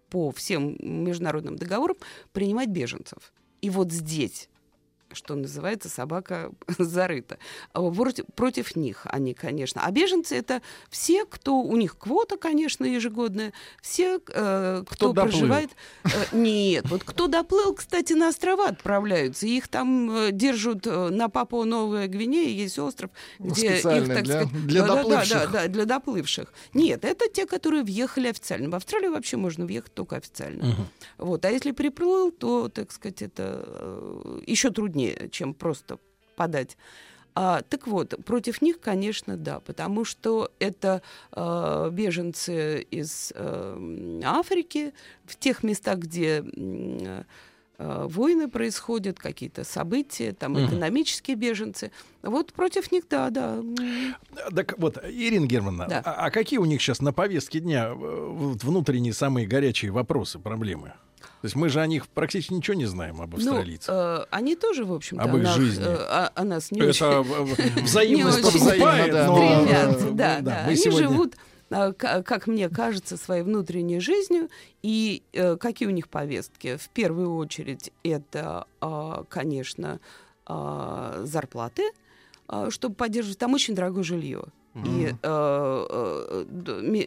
по 0.10 0.32
всем 0.32 0.78
международным 0.80 1.58
договорам 1.58 1.98
принимать 2.32 2.70
беженцев. 2.70 3.34
И 3.62 3.70
вот 3.70 3.92
здесь 3.92 4.48
что 5.14 5.36
называется, 5.36 5.90
собака 5.90 6.52
зарыта. 6.78 7.38
А 7.74 7.82
Против, 8.36 8.76
них 8.76 9.02
они, 9.06 9.34
конечно. 9.34 9.82
А 9.86 9.92
беженцы 9.92 10.36
это 10.36 10.62
все, 10.90 11.26
кто... 11.26 11.62
У 11.62 11.76
них 11.78 11.98
квота, 11.98 12.38
конечно, 12.38 12.86
ежегодная. 12.86 13.54
Все, 13.82 14.20
э, 14.28 14.84
кто, 14.86 14.96
Кто 14.96 15.14
доплыл. 15.14 15.32
проживает... 15.32 15.70
э, 16.06 16.10
нет, 16.32 16.90
вот 16.90 17.04
кто 17.04 17.28
доплыл, 17.28 17.74
кстати, 17.76 18.14
на 18.14 18.30
острова 18.30 18.68
отправляются. 18.68 19.46
Их 19.46 19.68
там 19.68 20.10
э, 20.12 20.32
держат 20.32 20.88
э, 20.88 21.10
на 21.10 21.30
Папуа 21.30 21.66
Новая 21.66 22.08
Гвинея, 22.08 22.50
есть 22.50 22.80
остров, 22.80 23.12
где 23.40 23.68
их, 23.68 23.74
Специально 23.80 24.16
так 24.16 24.24
для- 24.24 24.42
сказать... 24.46 24.68
для 24.68 24.82
да, 24.86 24.96
доплывших. 24.96 25.34
Да, 25.34 25.48
да, 25.48 25.68
для 25.68 25.86
доплывших. 25.86 26.54
Нет, 26.74 27.06
это 27.06 27.28
те, 27.30 27.46
которые 27.46 27.84
въехали 27.84 28.28
официально. 28.28 28.70
В 28.70 28.76
Австралию 28.76 29.12
вообще 29.12 29.38
можно 29.38 29.66
въехать 29.66 29.94
только 29.94 30.16
официально. 30.18 30.76
Вот. 31.18 31.46
А 31.46 31.50
если 31.52 31.72
приплыл, 31.72 32.32
то, 32.32 32.70
так 32.70 32.92
сказать, 32.92 33.22
это 33.22 33.66
еще 34.46 34.70
труднее, 34.72 35.03
чем 35.32 35.54
просто 35.54 36.00
подать. 36.36 36.78
А, 37.36 37.62
так 37.62 37.88
вот, 37.88 38.14
против 38.26 38.62
них, 38.62 38.80
конечно, 38.80 39.38
да, 39.38 39.60
потому 39.60 40.06
что 40.06 40.52
это 40.60 41.02
э, 41.32 41.90
беженцы 41.92 42.82
из 42.92 43.34
э, 43.36 44.22
Африки, 44.24 44.94
в 45.26 45.36
тех 45.38 45.64
местах, 45.64 45.98
где 45.98 46.44
э, 46.46 47.24
войны 48.08 48.48
происходят, 48.50 49.18
какие-то 49.18 49.64
события, 49.64 50.34
там 50.34 50.64
экономические 50.64 51.36
беженцы. 51.36 51.92
Вот 52.22 52.54
против 52.54 52.92
них, 52.92 53.06
да, 53.10 53.32
да. 53.32 53.62
Так 54.56 54.78
вот, 54.78 55.00
Ирина 55.04 55.48
Германовна, 55.48 55.88
Да. 55.90 56.02
а, 56.06 56.28
а 56.28 56.32
какие 56.32 56.60
у 56.60 56.66
них 56.66 56.82
сейчас 56.82 57.02
на 57.02 57.14
повестке 57.14 57.60
дня 57.60 57.88
э, 57.88 57.94
вот 57.94 58.64
внутренние 58.64 59.14
самые 59.14 59.48
горячие 59.48 59.92
вопросы, 59.92 60.38
проблемы? 60.38 60.94
То 61.44 61.48
есть 61.48 61.58
мы 61.58 61.68
же 61.68 61.82
о 61.82 61.88
них 61.88 62.08
практически 62.08 62.54
ничего 62.54 62.74
не 62.76 62.86
знаем 62.86 63.20
об 63.20 63.32
Ну, 63.32 63.36
австралийцах. 63.38 63.94
э, 63.94 64.26
они 64.32 64.56
тоже, 64.56 64.86
в 64.86 64.94
общем-то, 64.94 65.24
Об 65.26 65.36
их 65.36 65.44
нас, 65.44 65.56
жизни. 65.58 65.84
э, 65.84 65.94
о, 65.94 66.32
о 66.34 66.44
нас 66.46 66.72
не 66.72 66.80
Это 66.80 66.90
очень 66.90 67.24
в- 67.24 67.82
взаимность 67.84 68.42
подкупает, 68.42 69.10
Взаимно, 69.14 69.14
да, 69.20 69.28
но- 69.28 70.00
ну, 70.00 70.16
да, 70.16 70.64
Они 70.68 70.90
живут, 70.90 71.36
а, 71.70 71.92
ка- 71.92 72.24
как 72.24 72.48
мне 72.48 72.70
кажется, 72.70 73.18
своей 73.18 73.44
внутренней 73.44 74.00
жизнью. 74.00 74.48
И 74.84 75.22
э, 75.34 75.58
какие 75.58 75.90
у 75.90 75.92
них 75.92 76.08
повестки? 76.08 76.78
В 76.78 76.88
первую 76.90 77.36
очередь 77.36 77.92
это, 78.04 78.66
а, 78.80 79.26
конечно, 79.28 80.00
а, 80.46 81.24
зарплаты, 81.26 81.84
а, 82.48 82.70
чтобы 82.72 82.96
поддерживать. 82.96 83.38
Там 83.40 83.54
очень 83.54 83.76
дорогое 83.76 84.04
жилье. 84.04 84.44
И 84.76 85.14
э, 85.14 85.16
э, 85.22 86.46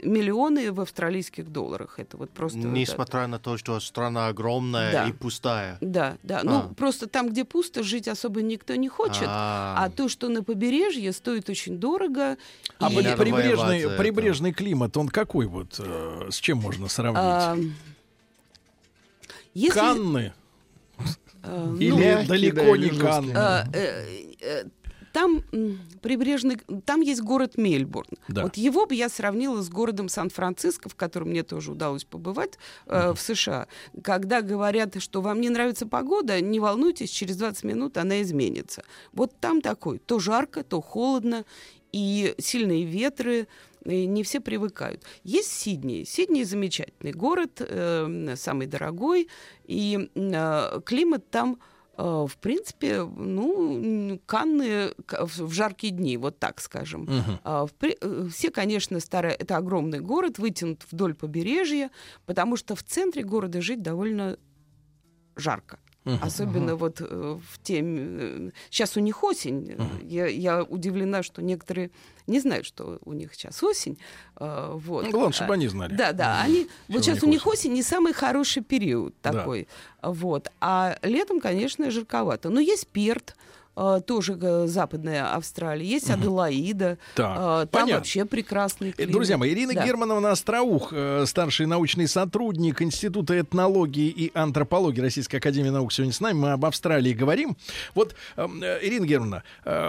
миллионы 0.04 0.70
в 0.70 0.80
австралийских 0.80 1.50
долларах. 1.50 1.99
Это 1.99 2.16
вот 2.16 2.30
просто... 2.30 2.58
Несмотря 2.58 3.26
на 3.26 3.40
то, 3.40 3.56
что 3.58 3.80
страна 3.80 4.28
огромная 4.28 4.92
Да. 4.92 5.08
и 5.08 5.12
пустая. 5.12 5.76
Да, 5.80 6.16
да. 6.23 6.40
А. 6.42 6.44
Ну, 6.44 6.75
просто 6.75 7.08
там, 7.08 7.28
где 7.30 7.44
пусто, 7.44 7.82
жить 7.82 8.06
особо 8.06 8.42
никто 8.42 8.76
не 8.76 8.88
хочет. 8.88 9.25
А, 9.26 9.75
А, 9.78 9.90
то, 9.90 10.08
что 10.08 10.28
на 10.28 10.44
побережье, 10.44 11.12
стоит 11.12 11.49
очень 11.50 11.78
дорого. 11.78 12.37
А 12.78 12.88
и- 12.88 13.16
прибрежный, 13.16 13.96
прибрежный 13.96 14.52
климат, 14.52 14.96
он 14.96 15.08
какой 15.08 15.46
вот? 15.46 15.75
э, 15.80 16.28
с 16.30 16.37
чем 16.37 16.58
можно 16.58 16.87
сравнить? 16.87 17.18
А, 17.20 17.56
если, 19.54 19.78
Канны? 19.78 20.32
ну, 21.42 21.76
Или 21.78 21.90
мягкие, 21.90 22.28
далеко 22.28 22.61
да, 22.61 22.76
не 22.76 22.90
Канны? 22.90 23.32
Там 25.16 25.42
прибрежный, 26.02 26.58
там 26.85 27.00
есть 27.00 27.23
город 27.23 27.56
Мельбурн. 27.56 28.18
Да. 28.28 28.42
Вот 28.42 28.58
его 28.58 28.85
бы 28.85 28.94
я 28.94 29.08
сравнила 29.08 29.62
с 29.62 29.70
городом 29.70 30.11
Сан-Франциско, 30.11 30.90
в 30.90 30.94
котором 30.94 31.30
мне 31.30 31.42
тоже 31.42 31.73
удалось 31.73 32.04
побывать 32.04 32.58
э, 32.85 33.14
в 33.14 33.18
США. 33.18 33.66
Когда 34.02 34.42
говорят, 34.42 35.00
что 35.00 35.23
вам 35.23 35.40
не 35.40 35.49
нравится 35.49 35.87
погода, 35.87 36.38
не 36.42 36.61
волнуйтесь, 36.61 37.08
через 37.08 37.38
20 37.38 37.64
минут 37.64 37.96
она 37.96 38.20
изменится. 38.20 38.85
Вот 39.14 39.32
там 39.40 39.62
такой, 39.62 40.00
то 40.00 40.18
жарко, 40.18 40.62
то 40.62 40.82
холодно, 40.82 41.46
и 41.92 42.35
сильные 42.37 42.85
ветры, 42.85 43.49
и 43.87 44.04
не 44.04 44.23
все 44.23 44.40
привыкают. 44.40 45.02
Есть 45.25 45.50
Сидней. 45.50 46.04
Сидней 46.04 46.44
замечательный 46.44 47.12
город, 47.12 47.52
э, 47.61 48.35
самый 48.37 48.66
дорогой, 48.66 49.28
и 49.64 50.11
э, 50.14 50.80
климат 50.85 51.30
там 51.30 51.58
в 51.96 52.36
принципе, 52.40 53.02
ну, 53.02 54.20
Канны 54.26 54.92
в 55.08 55.52
жаркие 55.52 55.92
дни, 55.92 56.16
вот 56.16 56.38
так 56.38 56.60
скажем. 56.60 57.08
Э, 57.44 57.66
Все, 58.30 58.50
конечно, 58.50 59.00
старые... 59.00 59.34
Это 59.34 59.56
огромный 59.56 60.00
город, 60.00 60.38
вытянут 60.38 60.86
вдоль 60.90 61.14
побережья, 61.14 61.90
потому 62.26 62.56
что 62.56 62.74
в 62.74 62.82
центре 62.82 63.22
города 63.22 63.60
жить 63.60 63.82
довольно 63.82 64.38
жарко. 65.36 65.78
Мгм. 66.06 66.18
Особенно 66.22 66.76
вот 66.76 67.00
э, 67.00 67.04
в 67.50 67.62
теме... 67.62 68.52
Сейчас 68.70 68.96
у 68.96 69.00
них 69.00 69.25
осень. 69.25 69.75
Э, 69.76 69.82
Я, 70.04 70.26
я 70.28 70.62
удивлена, 70.62 71.22
что 71.25 71.42
некоторые 71.42 71.90
не 72.28 72.38
знают, 72.40 72.64
что 72.64 72.98
у 73.04 73.12
них 73.12 73.34
сейчас 73.34 73.60
осень. 73.62 73.98
Э, 74.38 74.70
Вот. 74.75 75.04
Ну, 75.04 75.10
главное, 75.10 75.32
чтобы 75.32 75.50
А, 75.52 75.54
они 75.54 75.66
знали. 75.68 75.94
Да, 75.96 76.12
да. 76.12 76.42
Они, 76.42 76.68
вот 76.88 77.00
у 77.00 77.02
сейчас 77.02 77.22
у 77.25 77.26
них 77.26 77.44
осень. 77.46 77.58
осень 77.70 77.72
не 77.72 77.82
самый 77.82 78.12
хороший 78.12 78.62
период 78.62 79.14
Да. 79.22 79.32
такой. 79.32 79.66
Вот. 80.00 80.48
А 80.60 80.96
летом, 81.02 81.40
конечно, 81.40 81.90
жарковато. 81.90 82.50
Но 82.50 82.60
есть 82.60 82.86
Перт, 82.86 83.34
э, 83.34 83.65
тоже 84.06 84.38
э, 84.40 84.66
западная 84.66 85.35
Австралия. 85.35 85.87
Есть 85.87 86.11
Аделаида. 86.11 86.99
Так, 87.14 87.37
э, 87.37 87.66
Там 87.66 87.68
понятно. 87.68 87.95
вообще 87.97 88.25
прекрасный 88.25 88.92
климат. 88.92 89.12
Друзья 89.12 89.37
мои, 89.37 89.52
Ирина 89.52 89.75
Да. 89.75 89.87
Германовна 89.87 90.30
Остроух, 90.33 90.88
э, 90.92 91.25
старший 91.26 91.66
научный 91.66 92.09
сотрудник 92.09 92.80
Института 92.80 93.38
этнологии 93.38 94.09
и 94.09 94.30
антропологии 94.35 95.00
Российской 95.00 95.37
Академии 95.37 95.68
Наук 95.68 95.92
сегодня 95.92 96.12
с 96.14 96.21
нами. 96.21 96.38
Мы 96.38 96.52
об 96.52 96.64
Австралии 96.64 97.12
говорим. 97.12 97.56
Вот, 97.95 98.14
эм, 98.37 98.62
э, 98.62 98.78
Ирина 98.83 99.04
Германовна, 99.04 99.42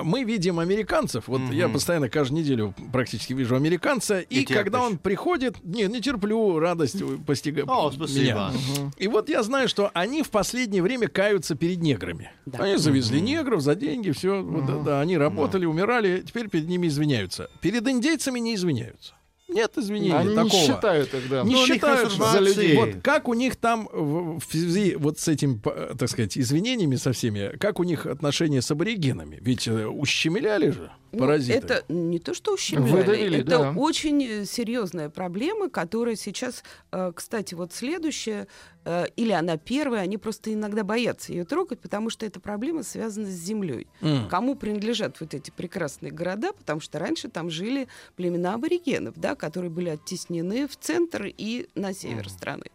мы 0.04 0.24
видим 0.24 0.60
американцев. 0.60 1.28
Вот 1.28 1.42
я 1.52 1.70
постоянно 1.70 2.10
каждую 2.10 2.42
неделю 2.42 2.74
практически 2.92 3.34
вижу 3.34 3.56
американца. 3.56 4.20
И, 4.20 4.42
И 4.42 4.46
когда 4.46 4.82
он 4.82 4.98
приходит, 4.98 5.64
не, 5.64 5.84
не 5.84 6.02
терплю, 6.02 6.60
радость 6.60 7.02
постигает 7.26 7.70
О, 7.70 7.92
спасибо. 7.92 8.24
меня. 8.24 8.52
И 8.98 9.08
вот 9.08 9.30
я 9.30 9.44
знаю, 9.44 9.70
что 9.70 9.92
они 9.94 10.24
в 10.24 10.30
последнее 10.30 10.82
время 10.82 11.08
каются 11.08 11.56
перед 11.56 11.82
неграми. 11.82 12.32
Да. 12.46 12.60
Они 12.60 12.78
завезли 12.78 13.22
негров 13.22 13.62
за 13.62 13.77
деньги, 13.78 14.12
все, 14.12 14.42
вот, 14.42 14.66
да, 14.66 14.78
да, 14.80 15.02
они 15.02 15.18
работали, 15.18 15.66
умирали, 15.66 16.24
теперь 16.26 16.50
перед 16.50 16.68
ними 16.68 16.88
извиняются. 16.88 17.50
Перед 17.62 17.88
индейцами 17.88 18.40
не 18.40 18.56
извиняются. 18.56 19.14
Нет 19.50 19.78
извинений 19.78 20.12
Они 20.14 20.36
такого. 20.36 20.44
не 20.44 20.66
считают 20.68 21.14
их, 21.14 21.30
да. 21.30 21.44
Не 21.44 21.54
Ну, 21.54 21.58
них 21.66 21.68
считают 21.76 22.12
за 22.12 22.40
людей. 22.40 22.76
Вот 22.76 22.90
как 23.02 23.30
у 23.30 23.34
них 23.34 23.56
там 23.56 23.88
в, 23.94 24.40
в 24.40 24.46
связи 24.46 24.96
вот 24.98 25.20
с 25.20 25.28
этим, 25.30 25.60
п- 25.60 25.96
так 25.98 26.10
сказать, 26.10 26.38
извинениями 26.38 26.98
со 26.98 27.14
всеми, 27.14 27.56
как 27.58 27.80
у 27.80 27.84
них 27.84 28.06
отношения 28.06 28.62
с 28.62 28.70
аборигенами? 28.72 29.38
Ведь 29.40 29.66
э, 29.70 29.86
ущемляли 29.88 30.72
же 30.72 30.92
Ну, 31.12 31.20
паразиты. 31.20 31.58
это 31.58 31.86
не 31.90 32.20
то, 32.20 32.34
что 32.34 32.54
ущемляли, 32.54 32.92
Выдавили, 32.92 33.40
это 33.40 33.50
да. 33.50 33.72
очень 33.72 34.24
э, 34.24 34.46
серьезная 34.46 35.10
проблема, 35.10 35.70
которая 35.70 36.16
сейчас, 36.16 36.64
э, 36.92 37.12
кстати, 37.16 37.54
вот 37.54 37.74
следующее, 37.74 38.48
э, 38.86 39.06
или 39.16 39.32
она 39.32 39.58
первая, 39.58 40.02
они 40.02 40.18
просто 40.18 40.54
иногда 40.54 40.84
боятся 40.84 41.32
ее 41.32 41.46
трогать, 41.46 41.80
потому 41.80 42.10
что 42.10 42.26
эта 42.26 42.40
проблема 42.40 42.84
связана 42.84 43.28
с 43.28 43.36
землей. 43.36 43.88
М. 44.02 44.28
Кому 44.30 44.56
принадлежат 44.56 45.20
вот 45.22 45.34
эти 45.34 45.52
прекрасные 45.52 46.12
города, 46.12 46.52
потому 46.54 46.80
что 46.82 47.00
раньше 47.00 47.30
там 47.30 47.50
жили 47.50 47.88
племена 48.16 48.56
аборигенов, 48.56 49.16
да, 49.18 49.36
которые 49.36 49.72
были 49.72 49.90
оттеснены 49.90 50.68
в 50.68 50.76
центр 50.78 51.26
и 51.26 51.68
на 51.76 51.94
север 51.94 52.30
страны. 52.30 52.66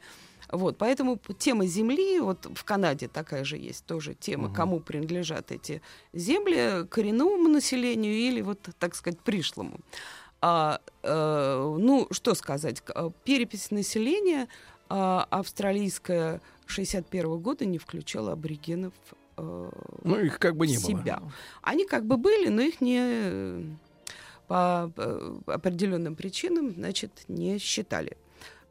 Вот, 0.52 0.76
поэтому 0.76 1.18
тема 1.38 1.66
земли, 1.66 2.20
вот 2.20 2.46
в 2.54 2.64
Канаде 2.64 3.08
такая 3.08 3.42
же 3.42 3.56
есть 3.56 3.86
тоже 3.86 4.14
тема, 4.14 4.52
кому 4.52 4.80
принадлежат 4.80 5.50
эти 5.50 5.80
земли, 6.12 6.86
коренному 6.88 7.48
населению 7.48 8.14
или 8.14 8.42
вот, 8.42 8.68
так 8.78 8.94
сказать, 8.94 9.18
пришлому. 9.18 9.80
А, 10.42 10.80
э, 11.02 11.76
ну, 11.78 12.06
что 12.10 12.34
сказать, 12.34 12.82
э, 12.94 13.10
перепись 13.24 13.70
населения 13.70 14.48
а, 14.88 15.26
австралийская 15.30 16.42
61 16.66 17.38
года 17.38 17.64
не 17.64 17.78
включала 17.78 18.32
аборигенов 18.32 18.92
э, 19.38 19.70
Ну, 20.04 20.18
их 20.18 20.38
как 20.38 20.56
бы 20.56 20.66
не 20.66 20.76
было. 20.76 20.84
себя. 20.84 21.22
Они 21.62 21.86
как 21.86 22.04
бы 22.04 22.16
были, 22.18 22.48
но 22.48 22.60
их 22.60 22.80
не 22.80 23.00
э, 23.00 23.64
по 24.48 24.92
э, 24.96 25.34
определенным 25.46 26.14
причинам, 26.14 26.72
значит, 26.72 27.24
не 27.28 27.58
считали. 27.58 28.18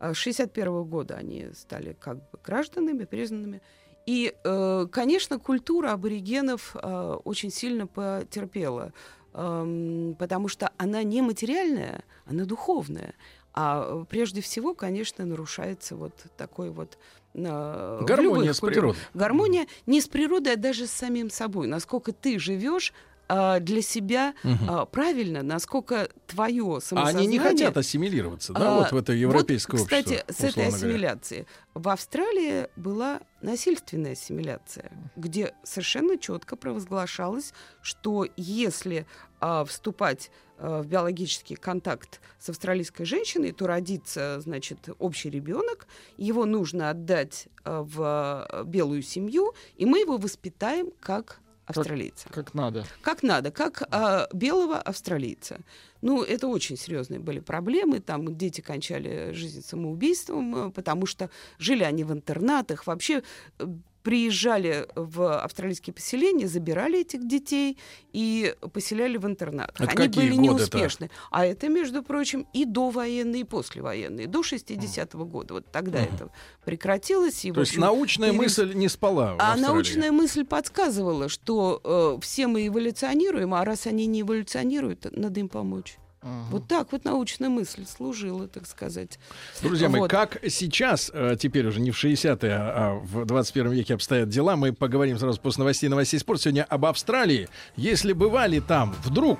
А 0.02 0.16
С 0.16 0.18
61 0.18 0.84
года 0.86 1.14
они 1.14 1.50
стали 1.54 1.94
как 1.94 2.18
бы 2.18 2.40
гражданами, 2.44 3.04
признанными. 3.04 3.62
И, 4.08 4.34
э, 4.44 4.88
конечно, 4.92 5.38
культура 5.38 5.92
аборигенов 5.92 6.76
э, 6.76 7.18
очень 7.24 7.52
сильно 7.52 7.86
потерпела, 7.86 8.94
эм, 9.36 10.16
потому 10.18 10.48
что 10.48 10.72
она 10.78 11.04
не 11.04 11.22
материальная, 11.22 12.04
она 12.26 12.46
духовная. 12.46 13.14
А 13.54 14.02
э, 14.02 14.06
прежде 14.10 14.42
всего, 14.42 14.74
конечно, 14.74 15.24
нарушается 15.24 15.96
вот 15.96 16.14
такой 16.36 16.72
вот 16.72 16.98
э, 17.36 18.00
Гармония 18.02 18.54
с 18.54 18.60
природой. 18.60 19.00
Гармония 19.14 19.68
не 19.86 20.02
с 20.02 20.08
природой, 20.08 20.54
а 20.54 20.58
даже 20.58 20.88
с 20.88 20.92
самим 20.92 21.30
собой. 21.30 21.68
Насколько 21.68 22.12
ты 22.12 22.40
живешь 22.40 22.92
а, 23.34 23.60
для 23.62 23.82
себя 23.82 24.34
а, 24.68 24.86
правильно, 24.86 25.42
насколько 25.42 26.10
твое 26.28 26.78
А 26.78 26.82
самосознание... 26.82 27.20
они 27.20 27.28
не 27.28 27.40
хотят 27.40 27.78
ассимилироваться, 27.78 28.52
да, 28.52 28.76
а, 28.76 28.80
вот 28.80 28.92
в 28.92 28.98
это 28.98 29.14
европейское 29.14 29.80
вот, 29.80 29.86
кстати, 29.86 30.16
общество. 30.16 30.34
с 30.34 30.40
этой 30.40 30.68
условно 30.68 30.98
говоря. 30.98 31.20
В 31.74 31.88
Австралии 31.88 32.68
была 32.76 33.22
насильственная 33.42 34.14
ассимиляция, 34.14 34.92
где 35.16 35.54
совершенно 35.64 36.18
четко 36.18 36.58
провозглашалось, 36.58 37.54
что 37.82 38.28
если 38.36 39.06
а, 39.40 39.64
вступать 39.64 40.30
а, 40.58 40.82
в 40.82 40.88
биологический 40.88 41.56
контакт 41.56 42.20
с 42.38 42.50
австралийской 42.50 43.06
женщиной, 43.06 43.54
то 43.54 43.66
родится, 43.66 44.42
значит, 44.42 44.90
общий 45.00 45.30
ребенок, 45.30 45.88
его 46.18 46.46
нужно 46.46 46.90
отдать 46.90 47.48
а, 47.64 47.82
в 47.82 48.02
а, 48.02 48.64
белую 48.66 49.02
семью, 49.02 49.54
и 49.78 49.86
мы 49.86 50.00
его 50.00 50.18
воспитаем 50.18 50.92
как 51.00 51.41
австралийца. 51.80 52.30
Как 52.30 52.54
надо. 52.54 52.86
Как 53.02 53.24
надо, 53.24 53.52
как 53.52 53.84
а, 53.92 54.28
белого 54.34 54.78
австралийца. 54.78 55.60
Ну, 56.02 56.24
это 56.24 56.48
очень 56.48 56.78
серьезные 56.78 57.20
были 57.20 57.40
проблемы. 57.40 58.00
Там 58.00 58.36
дети 58.36 58.62
кончали 58.62 59.32
жизнь 59.34 59.64
самоубийством, 59.64 60.68
э, 60.68 60.72
потому 60.72 61.06
что 61.06 61.30
жили 61.60 61.84
они 61.84 62.04
в 62.04 62.12
интернатах. 62.12 62.88
Вообще 62.88 63.22
э, 63.60 63.66
приезжали 64.04 64.88
в 64.96 65.40
австралийские 65.40 65.94
поселения, 65.94 66.48
забирали 66.48 67.02
этих 67.02 67.28
детей 67.28 67.78
и 68.14 68.56
поселяли 68.74 69.18
в 69.18 69.26
интернатах. 69.26 69.90
Это 69.90 70.04
Они 70.04 70.08
были 70.10 70.36
неуспешны. 70.36 71.10
А 71.30 71.46
это, 71.46 71.70
между 71.70 72.04
прочим, 72.04 72.48
и 72.54 72.66
довоенные, 72.66 73.42
и 73.42 73.44
послевоенные. 73.44 74.28
До 74.28 74.42
60-го 74.42 75.26
года. 75.26 75.56
Вот 75.56 75.72
тогда 75.72 76.00
это 76.00 76.32
прекратилось. 76.66 77.46
И, 77.46 77.52
То 77.52 77.62
есть 77.62 77.72
общем, 77.72 77.82
научная 77.82 78.32
перес- 78.32 78.38
мысль 78.38 78.74
не 78.74 78.90
спала 78.90 79.36
а 79.40 79.56
научная 79.56 80.12
мысль 80.12 80.46
подсказывала, 80.46 81.30
что 81.30 81.82
э, 81.84 82.22
все 82.22 82.48
мы 82.48 82.68
эволюционируем, 82.68 83.54
а 83.54 83.64
раз 83.66 83.88
они 83.88 84.06
не 84.06 84.22
эволюционируют, 84.22 85.06
надо 85.16 85.40
им 85.40 85.50
помочь. 85.50 85.98
Вот 86.24 86.68
так 86.68 86.92
вот 86.92 87.04
научная 87.04 87.50
мысль 87.50 87.86
служила, 87.88 88.48
так 88.48 88.68
сказать. 88.68 89.18
Друзья 89.62 89.90
мои, 89.90 90.02
Вот. 90.02 90.12
как 90.12 90.38
сейчас, 90.50 91.10
э, 91.14 91.36
теперь 91.40 91.66
уже 91.66 91.80
не 91.82 91.90
в 91.90 91.98
60-е, 91.98 92.54
а 92.54 93.00
в 93.04 93.26
21 93.26 93.72
веке 93.72 93.96
обстоят 93.96 94.30
дела, 94.30 94.56
мы 94.56 94.72
поговорим 94.72 95.18
сразу 95.18 95.42
после 95.42 95.62
новостей 95.62 95.90
новостей 95.90 96.20
спорта. 96.20 96.44
Сегодня 96.44 96.64
об 96.64 96.86
Австралии. 96.86 97.50
Если 97.76 98.14
бывали 98.14 98.60
там, 98.60 98.96
вдруг, 99.04 99.40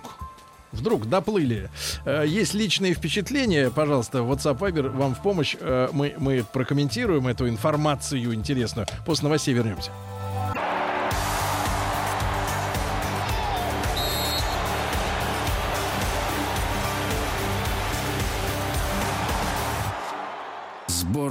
вдруг 0.72 1.08
доплыли, 1.08 1.70
э, 2.06 2.26
есть 2.28 2.56
личные 2.56 2.96
впечатления, 2.96 3.70
пожалуйста, 3.70 4.20
WhatsApp 4.20 4.58
Viber 4.58 4.90
вам 4.90 5.14
в 5.14 5.22
помощь. 5.22 5.56
Э, 5.60 5.90
мы, 5.92 6.16
мы 6.18 6.44
прокомментируем 6.52 7.28
эту 7.28 7.48
информацию 7.48 8.34
интересную. 8.34 8.88
После 9.06 9.26
новостей 9.26 9.54
вернемся. 9.54 9.92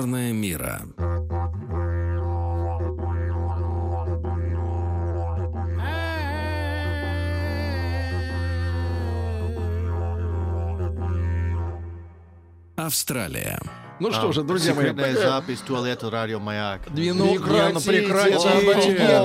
Сборная 0.00 0.32
мира. 0.32 0.80
Австралия. 12.76 13.60
Ну 14.00 14.10
что 14.12 14.32
же, 14.32 14.42
друзья 14.42 14.72
мои, 14.72 14.86
Секретная 14.86 15.14
запись 15.14 15.58
туалета 15.58 16.10
радио 16.10 16.40
Маяк. 16.40 16.80
Ну, 16.88 17.38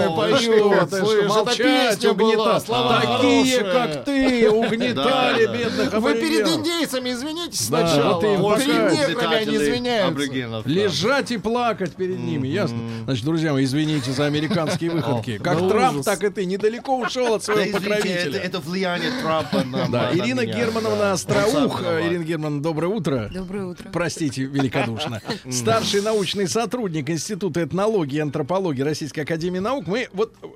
слышь, 0.10 0.44
это 0.44 1.26
молчать, 1.28 2.06
угнетать. 2.06 2.66
Такие, 2.66 3.64
как 3.64 4.04
ты, 4.04 4.50
угнетали 4.50 5.46
бедных 5.46 5.94
Вы 5.94 6.16
перед 6.16 6.48
индейцами 6.48 7.12
извинитесь 7.12 7.68
сначала. 7.68 8.16
вот 8.16 8.24
им 8.26 8.42
Вот 8.42 8.60
перед 8.60 8.92
неграми 8.92 9.36
они 9.36 9.56
извиняются. 9.56 10.70
Лежать 10.70 11.32
и 11.32 11.38
плакать 11.38 11.96
перед 11.96 12.20
ними, 12.20 12.50
ясно? 12.50 12.78
Значит, 13.06 13.24
друзья 13.24 13.54
мои, 13.54 13.64
извините 13.64 14.12
за 14.12 14.26
американские 14.26 14.92
выходки. 14.92 15.38
Как 15.38 15.58
Трамп, 15.70 16.04
так 16.04 16.22
и 16.24 16.30
ты 16.30 16.46
недалеко 16.46 17.00
ушел 17.00 17.36
от 17.36 17.44
своего 17.44 17.78
покровителя. 17.78 18.40
это 18.40 18.60
влияние 18.60 19.12
Трампа 19.22 19.64
на 19.64 20.12
Ирина 20.14 20.46
Германовна. 20.46 21.14
Остроух. 21.14 21.82
Ирина 21.82 22.24
Германовна, 22.24 22.62
доброе 22.62 22.88
утро. 22.88 23.30
Доброе 23.34 23.68
утро. 23.68 23.90
Простите 23.94 24.44
великодушно. 24.66 25.22
Старший 25.50 26.02
научный 26.02 26.48
сотрудник 26.48 27.10
Института 27.10 27.64
этнологии 27.64 28.18
и 28.18 28.20
антропологии 28.20 28.82
Российской 28.82 29.22
Академии 29.22 29.60
Наук. 29.60 29.88
Мы 29.88 30.08
вот 30.14 30.34
э, 30.42 30.48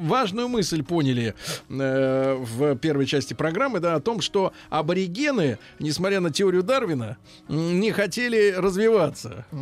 важную 0.00 0.48
мысль 0.48 0.82
поняли 0.82 1.34
э, 1.68 2.34
в 2.38 2.76
первой 2.76 3.06
части 3.06 3.34
программы, 3.34 3.80
да, 3.80 3.94
о 3.94 4.00
том, 4.00 4.20
что 4.20 4.52
аборигены, 4.70 5.58
несмотря 5.78 6.20
на 6.20 6.30
теорию 6.30 6.62
Дарвина, 6.62 7.16
не 7.48 7.90
хотели 7.92 8.52
развиваться. 8.56 9.46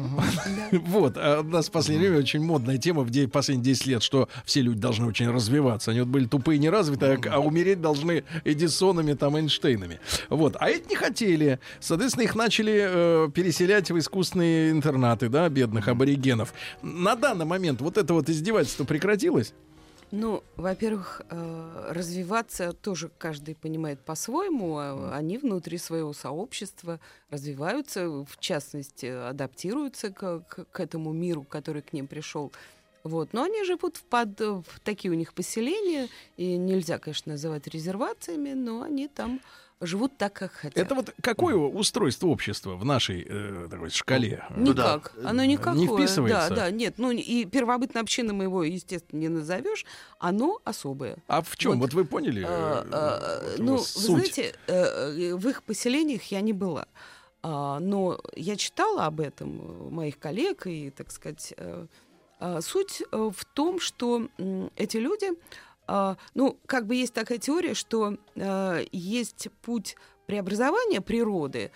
Вот, 0.73 1.17
а 1.17 1.41
у 1.41 1.45
нас 1.45 1.69
в 1.69 1.71
последнее 1.71 2.11
время 2.11 2.23
очень 2.23 2.43
модная 2.43 2.77
тема 2.77 3.03
в 3.03 3.29
последние 3.29 3.75
10 3.75 3.87
лет, 3.87 4.03
что 4.03 4.29
все 4.45 4.61
люди 4.61 4.81
должны 4.81 5.07
очень 5.07 5.31
развиваться. 5.31 5.91
Они 5.91 6.01
вот 6.01 6.09
были 6.09 6.27
тупые, 6.27 6.59
неразвитые, 6.59 7.19
а, 7.27 7.35
а 7.35 7.39
умереть 7.39 7.81
должны 7.81 8.25
Эдисонами, 8.45 9.15
там, 9.15 9.37
Эйнштейнами. 9.37 10.01
Вот, 10.29 10.57
а 10.59 10.69
эти 10.69 10.89
не 10.89 10.97
хотели. 10.97 11.59
Соответственно, 11.81 12.25
их 12.25 12.35
начали 12.35 12.83
э, 12.85 13.31
переселять 13.35 13.91
в 13.93 13.99
искусственные 13.99 14.71
интернаты, 14.71 15.29
да, 15.29 15.49
бедных 15.49 15.89
аборигенов. 15.89 16.53
На 16.83 17.15
данный 17.15 17.45
момент 17.45 17.81
вот 17.81 17.99
это 17.99 18.15
вот 18.15 18.29
издевательство 18.29 18.85
прекратилось? 18.85 19.55
Ну, 20.11 20.43
во-первых, 20.57 21.23
э, 21.31 21.89
развиваться 21.91 22.75
тоже 22.75 23.11
каждый 23.17 23.55
понимает 23.55 23.99
по-своему. 24.01 24.77
а 24.77 25.17
Они 25.17 25.39
внутри 25.39 25.79
своего 25.79 26.13
сообщества 26.13 27.01
развиваются, 27.31 28.09
в 28.11 28.39
частности, 28.39 29.07
адаптируются 29.07 30.11
к, 30.11 30.41
к- 30.41 30.67
к 30.71 30.81
этому 30.81 31.13
миру, 31.13 31.45
который 31.49 31.81
к 31.81 31.95
ним 31.95 32.09
пришел. 32.09 32.53
Вот. 33.05 33.33
Но 33.33 33.45
они 33.45 33.65
живут 33.65 33.97
в, 33.97 34.03
под, 34.03 34.39
в 34.39 34.81
такие 34.85 35.11
у 35.11 35.15
них 35.17 35.33
поселения, 35.33 36.09
и 36.37 36.57
нельзя, 36.59 36.99
конечно, 36.99 37.33
называть 37.33 37.67
резервациями, 37.67 38.53
но 38.53 38.83
они 38.83 39.09
там 39.09 39.41
живут 39.83 40.17
так, 40.17 40.33
как 40.33 40.53
хотят. 40.53 40.79
Это 40.79 40.95
вот 40.95 41.15
какое 41.21 41.55
устройство 41.55 42.29
общества 42.29 42.77
в 42.77 42.85
нашей 42.85 43.27
э, 43.29 43.69
такой 43.71 43.91
шкале? 43.91 44.45
Ну 44.57 44.73
да. 44.73 44.97
Никак. 44.97 45.13
Оно 45.25 45.45
никакое. 45.45 45.75
Не 45.75 45.87
вписывается? 45.87 46.49
Да, 46.49 46.57
да, 46.57 46.71
нет. 46.71 46.95
Ну, 46.99 47.11
и 47.11 47.45
первобытной 47.45 48.01
общины 48.01 48.33
мы 48.33 48.45
его, 48.45 48.63
естественно, 48.63 49.21
не 49.21 49.29
назовешь. 49.29 49.85
Оно 50.19 50.61
особое. 50.65 51.17
А 51.27 51.43
в 51.43 51.57
чем? 51.57 51.73
Вот. 51.73 51.81
Вот, 51.83 51.95
вы 51.95 52.05
поняли? 52.05 52.43
э, 52.43 52.47
А, 52.49 52.85
а, 52.91 53.51
вот 53.51 53.59
ну, 53.59 53.65
его 53.65 53.77
вы 53.77 53.85
суть? 53.85 54.07
знаете, 54.07 54.55
э, 54.67 54.73
э, 54.73 55.35
в 55.35 55.49
их 55.49 55.63
поселениях 55.63 56.23
я 56.25 56.41
не 56.41 56.53
была. 56.53 56.87
А, 57.43 57.81
но 57.81 58.21
я 58.37 58.57
читала 58.57 59.07
об 59.07 59.21
этом 59.21 59.93
моих 59.93 60.19
коллег, 60.19 60.67
и, 60.67 60.91
так 60.91 61.11
сказать, 61.11 61.53
э, 61.57 61.87
а, 62.39 62.61
суть 62.61 63.03
э, 63.11 63.31
в 63.35 63.45
том, 63.45 63.81
что 63.81 64.29
эти 64.77 64.97
люди, 64.97 65.31
ну, 66.35 66.59
как 66.67 66.87
бы 66.87 66.95
есть 66.95 67.13
такая 67.15 67.39
теория, 67.39 67.75
что 67.75 68.17
э, 68.35 68.85
есть 68.93 69.49
путь 69.63 69.97
преобразования 70.27 71.01
природы, 71.01 71.71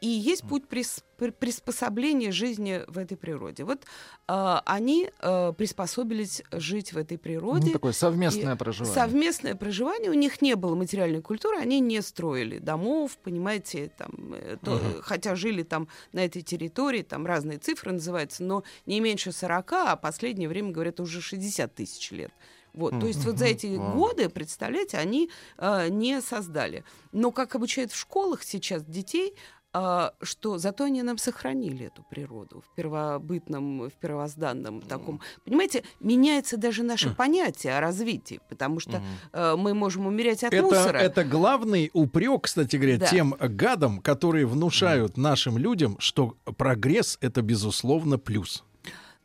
и 0.00 0.06
есть 0.06 0.42
путь 0.46 0.64
прис- 0.70 1.02
при- 1.16 1.30
приспособления 1.30 2.30
жизни 2.30 2.82
в 2.86 2.98
этой 2.98 3.16
природе. 3.16 3.64
Вот 3.64 3.84
а, 4.28 4.62
они 4.64 5.10
а, 5.18 5.52
приспособились 5.52 6.42
жить 6.52 6.92
в 6.92 6.98
этой 6.98 7.18
природе. 7.18 7.66
Ну, 7.66 7.72
такое 7.72 7.92
совместное 7.92 8.54
И 8.54 8.56
проживание. 8.56 8.94
Совместное 8.94 9.54
проживание. 9.56 10.10
У 10.10 10.14
них 10.14 10.40
не 10.40 10.54
было 10.54 10.76
материальной 10.76 11.20
культуры, 11.20 11.58
они 11.58 11.80
не 11.80 12.00
строили 12.00 12.58
домов, 12.58 13.18
понимаете, 13.24 13.90
там, 13.98 14.34
э, 14.34 14.56
то- 14.62 14.80
хотя 15.02 15.34
жили 15.34 15.64
там 15.64 15.88
на 16.12 16.24
этой 16.24 16.42
территории, 16.42 17.02
там 17.02 17.26
разные 17.26 17.58
цифры 17.58 17.90
называются, 17.92 18.44
но 18.44 18.62
не 18.86 19.00
меньше 19.00 19.32
40, 19.32 19.72
а 19.72 19.96
последнее 19.96 20.48
время, 20.48 20.70
говорят, 20.70 21.00
уже 21.00 21.20
60 21.20 21.74
тысяч 21.74 22.12
лет. 22.12 22.30
Вот, 22.74 22.98
то 23.00 23.06
есть 23.06 23.24
вот 23.24 23.38
за 23.38 23.46
эти 23.46 23.76
годы, 23.76 24.28
представляете, 24.28 24.98
они 24.98 25.30
э, 25.58 25.88
не 25.88 26.20
создали. 26.20 26.84
Но 27.12 27.30
как 27.32 27.54
обучают 27.54 27.92
в 27.92 27.96
школах 27.98 28.42
сейчас 28.42 28.84
детей, 28.84 29.34
а, 29.70 30.14
что 30.22 30.56
зато 30.56 30.84
они 30.84 31.02
нам 31.02 31.18
сохранили 31.18 31.86
эту 31.86 32.02
природу 32.02 32.62
в 32.66 32.74
первобытном, 32.74 33.90
в 33.90 33.92
первозданном 33.92 34.80
таком. 34.80 35.20
Понимаете, 35.44 35.84
меняется 36.00 36.56
даже 36.56 36.82
наше 36.82 37.14
понятие 37.14 37.76
о 37.76 37.80
развитии, 37.80 38.40
потому 38.48 38.80
что 38.80 39.02
э, 39.32 39.56
мы 39.58 39.74
можем 39.74 40.06
умереть 40.06 40.42
от 40.42 40.54
Это, 40.54 40.62
мусора. 40.62 40.96
это 40.98 41.22
главный 41.22 41.90
упрек, 41.92 42.44
кстати 42.44 42.76
говоря, 42.76 42.96
Да. 42.96 43.06
тем 43.06 43.36
гадам, 43.38 44.00
которые 44.00 44.46
внушают 44.46 45.18
нашим 45.18 45.58
людям, 45.58 45.96
что 46.00 46.34
прогресс 46.56 47.18
это 47.20 47.42
безусловно 47.42 48.18
плюс. 48.18 48.64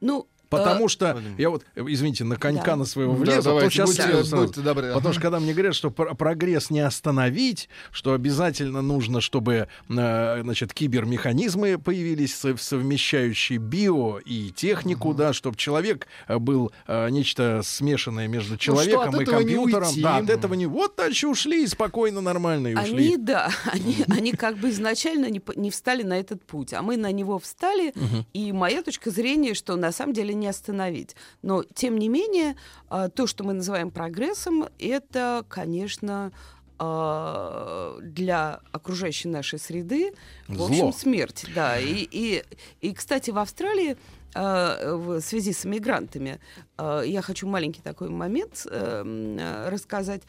Ну, 0.01 0.27
Потому 0.57 0.85
э, 0.85 0.89
что 0.89 1.21
я 1.37 1.49
вот, 1.49 1.65
извините, 1.75 2.23
на 2.23 2.35
конька 2.35 2.71
Да. 2.71 2.75
на 2.77 2.85
своего 2.85 3.13
Да, 3.13 3.19
влезу, 3.19 3.39
а 3.39 3.41
то 3.41 3.49
давайте, 3.49 3.69
сейчас 3.71 3.89
будьте- 3.89 4.03
слезу 4.03 4.25
сразу. 4.29 4.45
будьте 4.47 4.61
добры. 4.61 4.93
Потому 4.93 5.13
что 5.13 5.21
когда 5.21 5.39
мне 5.39 5.53
говорят, 5.53 5.75
что 5.75 5.91
пр- 5.91 6.15
прогресс 6.15 6.69
не 6.69 6.79
остановить, 6.81 7.69
что 7.91 8.13
обязательно 8.13 8.81
нужно, 8.81 9.21
чтобы 9.21 9.67
э, 9.89 10.41
значит, 10.43 10.73
кибермеханизмы 10.73 11.77
появились, 11.77 12.33
сов- 12.35 12.61
совмещающие 12.61 13.59
био 13.59 14.19
и 14.19 14.51
технику, 14.51 15.13
да, 15.13 15.33
чтобы 15.33 15.57
человек 15.57 16.07
э, 16.27 16.37
был 16.37 16.71
э, 16.87 17.09
нечто 17.09 17.61
смешанное 17.63 18.27
между 18.27 18.57
человеком 18.57 19.11
Ну, 19.13 19.21
и 19.21 19.25
компьютером. 19.25 19.89
Да, 20.01 20.17
от 20.17 20.29
этого 20.29 20.53
не. 20.53 20.65
Вот 20.65 20.95
дальше 20.95 21.27
ушли 21.27 21.63
и 21.63 21.67
спокойно, 21.67 22.21
нормально 22.21 22.69
и 22.69 22.75
ушли. 22.75 22.95
Они, 23.07 23.17
да, 23.17 23.49
они, 23.71 23.97
они 24.07 24.31
как 24.33 24.57
бы 24.57 24.69
изначально 24.69 25.29
не, 25.29 25.41
не 25.55 25.69
встали 25.71 26.03
на 26.03 26.17
этот 26.19 26.43
путь, 26.45 26.73
а 26.73 26.81
мы 26.81 26.97
на 26.97 27.11
него 27.11 27.39
встали, 27.39 27.93
и 28.33 28.51
моя 28.51 28.81
точка 28.83 29.09
зрения, 29.11 29.53
что 29.53 29.75
на 29.75 29.91
самом 29.91 30.13
деле 30.13 30.33
не 30.33 30.42
остановить. 30.47 31.15
Но, 31.41 31.63
тем 31.63 31.97
не 31.97 32.09
менее, 32.09 32.55
а, 32.89 33.09
то, 33.09 33.27
что 33.27 33.43
мы 33.43 33.53
называем 33.53 33.91
прогрессом, 33.91 34.65
это, 34.79 35.45
конечно, 35.47 36.31
а, 36.79 37.97
для 38.01 38.59
окружающей 38.71 39.27
нашей 39.29 39.59
среды, 39.59 40.13
в 40.47 40.55
Зло. 40.55 40.67
общем, 40.67 40.93
смерть. 40.93 41.45
Да. 41.55 41.79
И, 41.79 42.07
и, 42.11 42.43
и, 42.81 42.93
кстати, 42.93 43.31
в 43.31 43.37
Австралии 43.37 43.97
а, 44.35 44.95
в 44.95 45.21
связи 45.21 45.53
с 45.53 45.65
иммигрантами, 45.65 46.39
а, 46.77 47.01
я 47.01 47.21
хочу 47.21 47.47
маленький 47.47 47.81
такой 47.81 48.09
момент 48.09 48.65
э, 48.69 49.01
м, 49.01 49.37
э, 49.37 49.69
рассказать. 49.69 50.23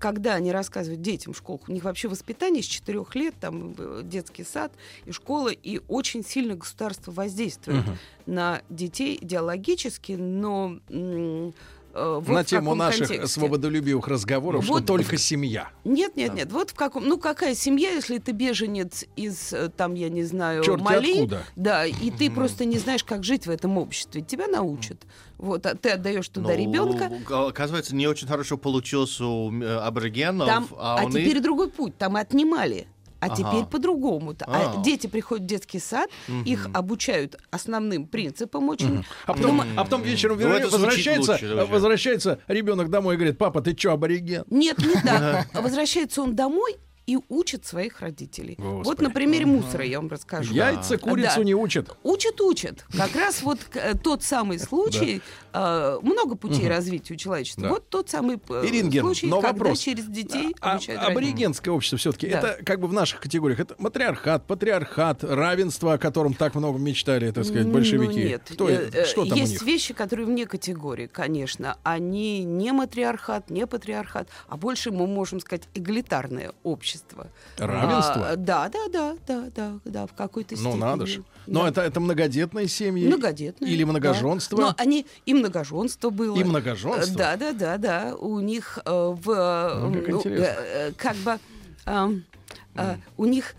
Когда 0.00 0.34
они 0.34 0.50
рассказывают 0.50 1.02
детям 1.02 1.32
в 1.32 1.36
школах, 1.36 1.68
у 1.68 1.72
них 1.72 1.84
вообще 1.84 2.08
воспитание 2.08 2.62
с 2.62 2.66
4 2.66 3.04
лет, 3.14 3.34
там 3.38 3.74
э, 3.78 4.00
детский 4.02 4.42
сад 4.42 4.72
и 5.04 5.12
школа, 5.12 5.50
и 5.50 5.80
очень 5.86 6.24
сильно 6.24 6.56
государство 6.56 7.12
воздействует 7.12 7.84
на 8.26 8.62
детей 8.68 9.16
идеологически, 9.20 10.12
но 10.12 10.78
вот 11.94 12.28
на 12.28 12.44
тему 12.44 12.74
наших 12.74 13.08
контексте. 13.08 13.40
свободолюбивых 13.40 14.06
разговоров, 14.08 14.64
что 14.64 14.74
Вот. 14.74 14.86
только 14.86 15.16
семья. 15.16 15.70
Нет, 15.84 16.16
нет, 16.16 16.34
нет. 16.34 16.52
Вот 16.52 16.70
в 16.70 16.74
каком. 16.74 17.06
Ну, 17.08 17.18
какая 17.18 17.54
семья, 17.54 17.90
если 17.90 18.18
ты 18.18 18.32
беженец 18.32 19.04
из, 19.16 19.52
э, 19.52 19.68
там, 19.76 19.94
я 19.94 20.08
не 20.08 20.22
знаю, 20.24 20.62
Чёрти 20.62 20.82
Мали. 20.82 21.12
откуда. 21.12 21.42
Да, 21.56 21.86
и 21.86 22.10
ты 22.10 22.30
просто 22.30 22.64
не 22.64 22.78
знаешь, 22.78 23.04
как 23.04 23.24
жить 23.24 23.46
в 23.46 23.50
этом 23.50 23.78
обществе. 23.78 24.22
Тебя 24.22 24.46
научат. 24.46 24.98
Вот, 25.38 25.64
а 25.66 25.74
ты 25.74 25.90
отдаешь 25.90 26.28
туда 26.28 26.50
Ну, 26.50 26.56
ребенка. 26.56 27.10
Оказывается, 27.28 27.96
не 27.96 28.06
очень 28.06 28.26
хорошо 28.28 28.58
получилось 28.58 29.20
у 29.20 29.50
э, 29.62 29.78
аборигенов. 29.78 30.46
Там, 30.46 30.68
а 30.78 30.98
а 31.00 31.10
теперь 31.10 31.34
них- 31.34 31.42
другой 31.42 31.70
путь. 31.70 31.96
Там 31.96 32.16
отнимали. 32.16 32.86
А 33.20 33.26
Ага. 33.26 33.34
теперь 33.36 33.64
по-другому. 33.66 34.34
А 34.46 34.74
А. 34.78 34.82
дети 34.82 35.06
приходят 35.06 35.44
в 35.44 35.46
детский 35.46 35.78
сад, 35.78 36.08
их 36.44 36.68
обучают 36.72 37.36
основным 37.50 38.06
принципам 38.06 38.68
очень. 38.68 39.04
А 39.26 39.34
потом, 39.34 39.60
а 39.76 39.84
потом 39.84 40.02
вечером 40.02 40.38
Ну, 40.40 40.48
возвращается, 40.48 41.32
лучше 41.32 41.54
возвращается 41.70 42.38
ребенок 42.48 42.88
домой 42.90 43.14
и 43.14 43.16
говорит, 43.18 43.38
папа, 43.38 43.60
ты 43.60 43.76
что, 43.76 43.92
абориген? 43.92 44.44
Нет, 44.50 44.78
не 44.78 44.94
так. 45.02 45.46
Возвращается 45.54 46.22
он 46.22 46.34
домой 46.34 46.76
и 47.10 47.18
учит 47.28 47.66
своих 47.66 48.00
родителей. 48.00 48.54
Вот 48.58 48.84
Господи. 48.84 49.02
на 49.02 49.10
примере 49.10 49.46
мусора 49.46 49.84
я 49.84 49.98
вам 49.98 50.08
расскажу. 50.08 50.54
Яйца 50.54 50.96
курицу 50.96 51.38
Да. 51.38 51.44
не 51.44 51.54
учат. 51.54 51.96
Учат, 52.04 52.40
учат. 52.40 52.84
Как 52.96 53.14
раз 53.16 53.42
вот 53.42 53.58
э, 53.74 53.94
тот 53.94 54.22
самый 54.22 54.58
случай, 54.60 55.20
э, 55.52 55.98
много 56.02 56.36
путей 56.36 56.68
развития 56.68 57.14
у 57.14 57.16
человечества. 57.16 57.66
Вот 57.68 57.88
тот 57.88 58.08
самый 58.10 58.36
э, 58.36 59.00
случай, 59.00 59.28
когда 59.28 59.40
вопрос. 59.52 59.80
через 59.80 60.04
детей 60.06 60.54
А- 60.60 60.72
обучают 60.72 61.00
родителей. 61.02 61.12
аборигенское 61.26 61.74
общество 61.74 61.98
все-таки 61.98 62.28
это 62.28 62.58
как 62.64 62.78
бы 62.80 62.86
в 62.86 62.92
наших 62.92 63.20
категориях 63.20 63.58
это 63.58 63.74
матриархат, 63.78 64.46
патриархат, 64.46 65.24
равенство, 65.24 65.94
о 65.94 65.98
котором 65.98 66.34
так 66.34 66.54
много 66.54 66.78
мечтали, 66.78 67.30
так 67.32 67.44
сказать, 67.44 67.66
большевики. 67.66 68.22
Ну, 68.22 68.28
нет. 68.28 68.42
Это? 68.50 68.64
э, 68.68 69.04
что 69.06 69.24
там 69.26 69.36
Есть 69.36 69.50
у 69.50 69.54
них? 69.54 69.62
вещи, 69.62 69.94
которые 69.94 70.26
вне 70.26 70.46
категории, 70.46 71.08
конечно. 71.08 71.76
Они 71.82 72.44
не 72.44 72.70
матриархат, 72.72 73.50
не 73.50 73.66
патриархат, 73.66 74.28
а 74.48 74.56
больше 74.56 74.92
мы 74.92 75.06
можем 75.08 75.40
сказать 75.40 75.68
эгалитарное 75.74 76.52
общество. 76.62 76.99
Равенство? 77.58 78.30
А, 78.30 78.36
да, 78.36 78.68
да, 78.68 78.88
да, 78.88 79.16
да, 79.26 79.44
да, 79.54 79.78
да, 79.84 80.06
в 80.06 80.14
какой-то 80.14 80.54
Ну 80.54 80.60
степени. 80.60 80.80
надо 80.80 81.06
же. 81.06 81.24
Но 81.46 81.62
Да. 81.62 81.68
это 81.68 81.80
это 81.82 82.00
многодетные 82.00 82.68
семьи. 82.68 83.06
Многодетные. 83.06 83.72
Или 83.72 83.84
да. 83.84 83.90
многоженство. 83.90 84.56
Но 84.56 84.74
они 84.78 85.06
и 85.26 85.34
многоженство 85.34 86.10
было. 86.10 86.36
И 86.36 86.44
многоженство? 86.44 87.16
Да, 87.16 87.36
да, 87.36 87.52
да, 87.52 87.76
да. 87.78 88.16
У 88.16 88.40
них 88.40 88.78
э, 88.84 88.90
в 88.90 89.30
э, 89.30 89.74
Ну, 89.80 89.92
как 89.94 90.08
ну, 90.08 90.22
э, 90.24 90.56
э, 90.88 90.92
как 90.96 91.16
бы 91.16 91.38
эм, 91.86 92.24
э, 92.76 92.96
у 93.16 93.24
них 93.26 93.54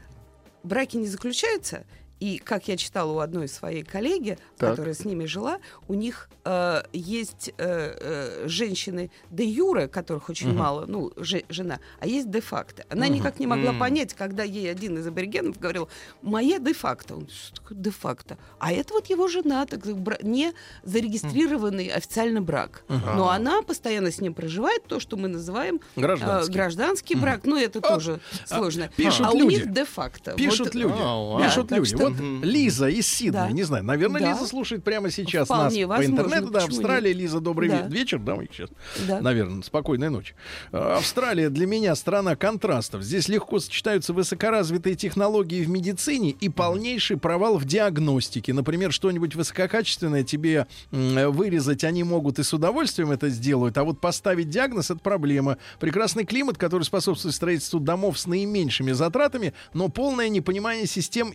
браки 0.64 0.98
не 0.98 1.08
заключаются. 1.08 1.84
И 2.22 2.38
как 2.38 2.68
я 2.68 2.78
читала 2.78 3.12
у 3.12 3.18
одной 3.20 3.48
своей 3.48 3.84
коллеги, 3.84 4.38
Так. 4.58 4.70
которая 4.72 4.94
с 4.94 5.04
ними 5.06 5.26
жила, 5.26 5.58
у 5.88 5.96
них 5.96 6.30
э, 6.46 6.84
есть 6.94 7.50
э, 7.58 7.96
э, 8.00 8.48
женщины 8.48 9.10
де 9.32 9.44
юре, 9.44 9.88
которых 9.88 10.30
очень 10.30 10.54
мало, 10.54 10.86
ну, 10.88 11.12
же- 11.18 11.44
жена, 11.50 11.80
а 12.00 12.06
есть 12.06 12.30
де-факто. 12.30 12.86
Она 12.90 13.08
никак 13.08 13.40
не 13.40 13.48
могла 13.48 13.74
понять, 13.74 14.14
когда 14.14 14.44
ей 14.44 14.70
один 14.72 14.98
из 15.00 15.08
аборигенов 15.08 15.60
говорил, 15.60 15.90
моя 16.22 16.60
де-факто. 16.60 17.16
Он, 17.16 17.28
что 17.28 17.56
такое 17.62 17.78
де-факто? 17.78 18.38
А 18.60 18.72
это 18.72 18.94
вот 18.94 19.08
его 19.08 19.28
жена, 19.28 19.66
так 19.66 19.84
не 20.22 20.54
зарегистрированный 20.84 21.88
официально 21.88 22.42
брак. 22.42 22.84
Но 22.88 23.30
она 23.32 23.62
постоянно 23.64 24.12
с 24.12 24.22
ним 24.22 24.34
проживает, 24.36 24.84
то, 24.86 25.00
что 25.00 25.18
мы 25.18 25.28
называем 25.28 25.80
э, 25.96 26.02
Гражданский. 26.02 26.54
гражданский 26.54 27.16
брак. 27.16 27.42
Ну, 27.46 27.58
это 27.58 27.82
тоже 27.82 28.20
а, 28.50 28.58
сложно. 28.58 28.90
пишут 28.96 29.26
а 29.26 29.32
у 29.32 29.40
люди. 29.40 29.56
них 29.56 29.72
де-факто. 29.72 30.34
Пишут 30.34 30.68
Вот- 30.68 30.76
люди. 30.76 30.96
А. 31.00 31.42
Пишут 31.44 31.72
люди. 31.72 31.86
что- 31.96 32.11
Вот 32.14 32.46
Лиза 32.46 32.88
из 32.90 33.08
Сиднея, 33.08 33.32
Да. 33.48 33.52
не 33.52 33.64
знаю, 33.64 33.84
наверное, 33.84 34.22
Да. 34.22 34.32
Лиза 34.34 34.46
слушает 34.48 34.84
прямо 34.84 35.10
сейчас 35.12 35.46
Вполне 35.46 35.86
нас 35.88 35.98
по 35.98 36.02
возможно, 36.04 36.22
интернету. 36.30 36.52
Да, 36.52 36.64
Австралия, 36.66 37.10
нет? 37.14 37.18
Лиза, 37.18 37.40
добрый 37.40 37.70
Да. 37.70 37.82
ве- 37.82 37.90
вечер, 37.92 38.20
да, 38.20 38.36
мы 38.36 38.48
сейчас. 38.52 38.70
Да. 39.08 39.22
Наверное, 39.22 39.62
спокойной 39.64 40.10
ночи. 40.10 40.34
А, 40.72 40.98
Австралия 40.98 41.50
для 41.50 41.66
меня 41.68 41.96
страна 41.96 42.36
контрастов. 42.36 43.02
Здесь 43.04 43.28
легко 43.28 43.60
сочетаются 43.60 44.14
высокоразвитые 44.14 44.96
технологии 44.96 45.64
в 45.64 45.70
медицине 45.70 46.32
и 46.32 46.50
полнейший 46.50 47.18
провал 47.18 47.58
в 47.58 47.66
диагностике. 47.66 48.54
Например, 48.54 48.92
что-нибудь 48.92 49.36
высококачественное 49.36 50.24
тебе 50.24 50.68
м, 50.92 51.32
вырезать 51.32 51.84
они 51.84 52.04
могут 52.04 52.40
и 52.40 52.44
с 52.44 52.54
удовольствием 52.54 53.12
это 53.12 53.30
сделают, 53.30 53.78
а 53.78 53.84
вот 53.84 54.00
поставить 54.00 54.50
диагноз— 54.50 54.90
это 54.92 55.00
проблема. 55.00 55.58
Прекрасный 55.80 56.26
климат, 56.26 56.58
который 56.58 56.84
способствует 56.84 57.36
строительству 57.36 57.80
домов 57.80 58.20
с 58.20 58.28
наименьшими 58.28 58.92
затратами, 58.92 59.54
но 59.74 59.90
полное 59.90 60.30
непонимание 60.30 60.86
систем 60.88 61.32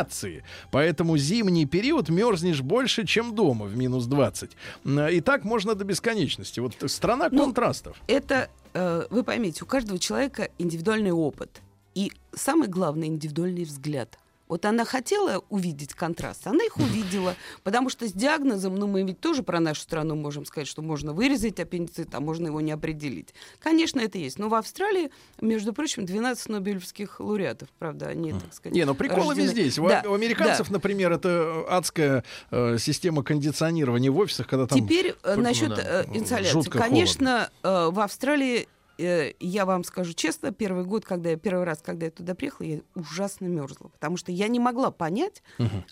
инсоляции. 0.00 0.42
Поэтому 0.70 1.16
зимний 1.18 1.66
период 1.66 2.08
мерзнешь 2.08 2.60
больше, 2.60 3.04
чем 3.06 3.34
дома 3.34 3.66
в 3.66 3.76
минус 3.76 4.06
20. 4.06 4.50
М, 4.84 5.08
И 5.08 5.20
так 5.20 5.44
можно 5.44 5.74
до 5.74 5.84
бесконечности. 5.84 6.60
Вот 6.60 6.74
страна 6.86 7.28
Ну, 7.30 7.44
контрастов. 7.44 7.96
это, 8.08 8.48
э, 8.74 9.06
вы 9.10 9.22
поймите, 9.22 9.64
у 9.64 9.66
каждого 9.66 9.98
человека 9.98 10.48
индивидуальный 10.58 11.12
опыт. 11.12 11.60
И 11.94 12.12
самый 12.34 12.68
главный 12.68 13.06
индивидуальный 13.06 13.64
взгляд. 13.64 14.18
Вот 14.48 14.64
она 14.64 14.84
хотела 14.84 15.42
увидеть 15.48 15.94
контраст, 15.94 16.46
она 16.46 16.64
их 16.64 16.76
увидела, 16.76 17.34
потому 17.64 17.90
что 17.90 18.08
с 18.08 18.12
диагнозом, 18.12 18.76
ну 18.76 18.86
мы 18.86 19.02
ведь 19.02 19.20
тоже 19.20 19.42
про 19.42 19.60
нашу 19.60 19.80
страну 19.82 20.14
можем 20.14 20.44
сказать, 20.46 20.68
что 20.68 20.82
можно 20.82 21.12
вырезать 21.12 21.58
аппендицит, 21.60 22.14
а 22.14 22.20
можно 22.20 22.46
его 22.48 22.60
не 22.60 22.72
определить. 22.72 23.34
Конечно, 23.58 24.00
это 24.00 24.18
есть. 24.18 24.38
Но 24.38 24.48
в 24.48 24.54
Австралии, 24.54 25.10
между 25.40 25.72
прочим, 25.72 26.04
12 26.06 26.48
нобелевских 26.48 27.20
лауреатов, 27.20 27.68
правда, 27.78 28.06
они, 28.06 28.32
так 28.32 28.52
сказать, 28.54 28.74
Не, 28.76 28.84
ну 28.84 28.94
приколы 28.94 29.28
рождены. 29.30 29.46
везде 29.46 29.64
есть. 29.64 29.78
У- 29.78 29.88
Да, 29.88 30.02
У 30.06 30.14
американцев, 30.14 30.68
да. 30.68 30.74
например, 30.74 31.12
это 31.12 31.64
адская 31.68 32.24
э, 32.50 32.78
система 32.78 33.22
кондиционирования 33.22 34.10
в 34.10 34.18
офисах, 34.18 34.46
когда 34.46 34.66
там... 34.66 34.78
Теперь 34.78 35.16
э, 35.22 35.34
насчет 35.36 35.70
ну 35.70 35.76
да, 35.76 35.82
э, 36.02 36.04
инсоляции. 36.14 36.70
Конечно, 36.70 37.50
э, 37.62 37.88
в 37.90 38.00
Австралии 38.00 38.68
э, 38.98 39.32
я 39.40 39.66
вам 39.66 39.84
скажу 39.84 40.12
честно, 40.12 40.52
первый 40.52 40.84
год, 40.84 41.04
когда 41.04 41.30
я 41.30 41.36
первый 41.36 41.64
раз, 41.64 41.80
когда 41.84 42.06
я 42.06 42.12
туда 42.12 42.34
приехала, 42.34 42.66
я 42.66 42.80
ужасно 42.94 43.46
мерзла, 43.46 43.88
потому 43.88 44.16
что 44.16 44.32
я 44.32 44.48
не 44.48 44.60
могла 44.60 44.90
понять, 44.90 45.42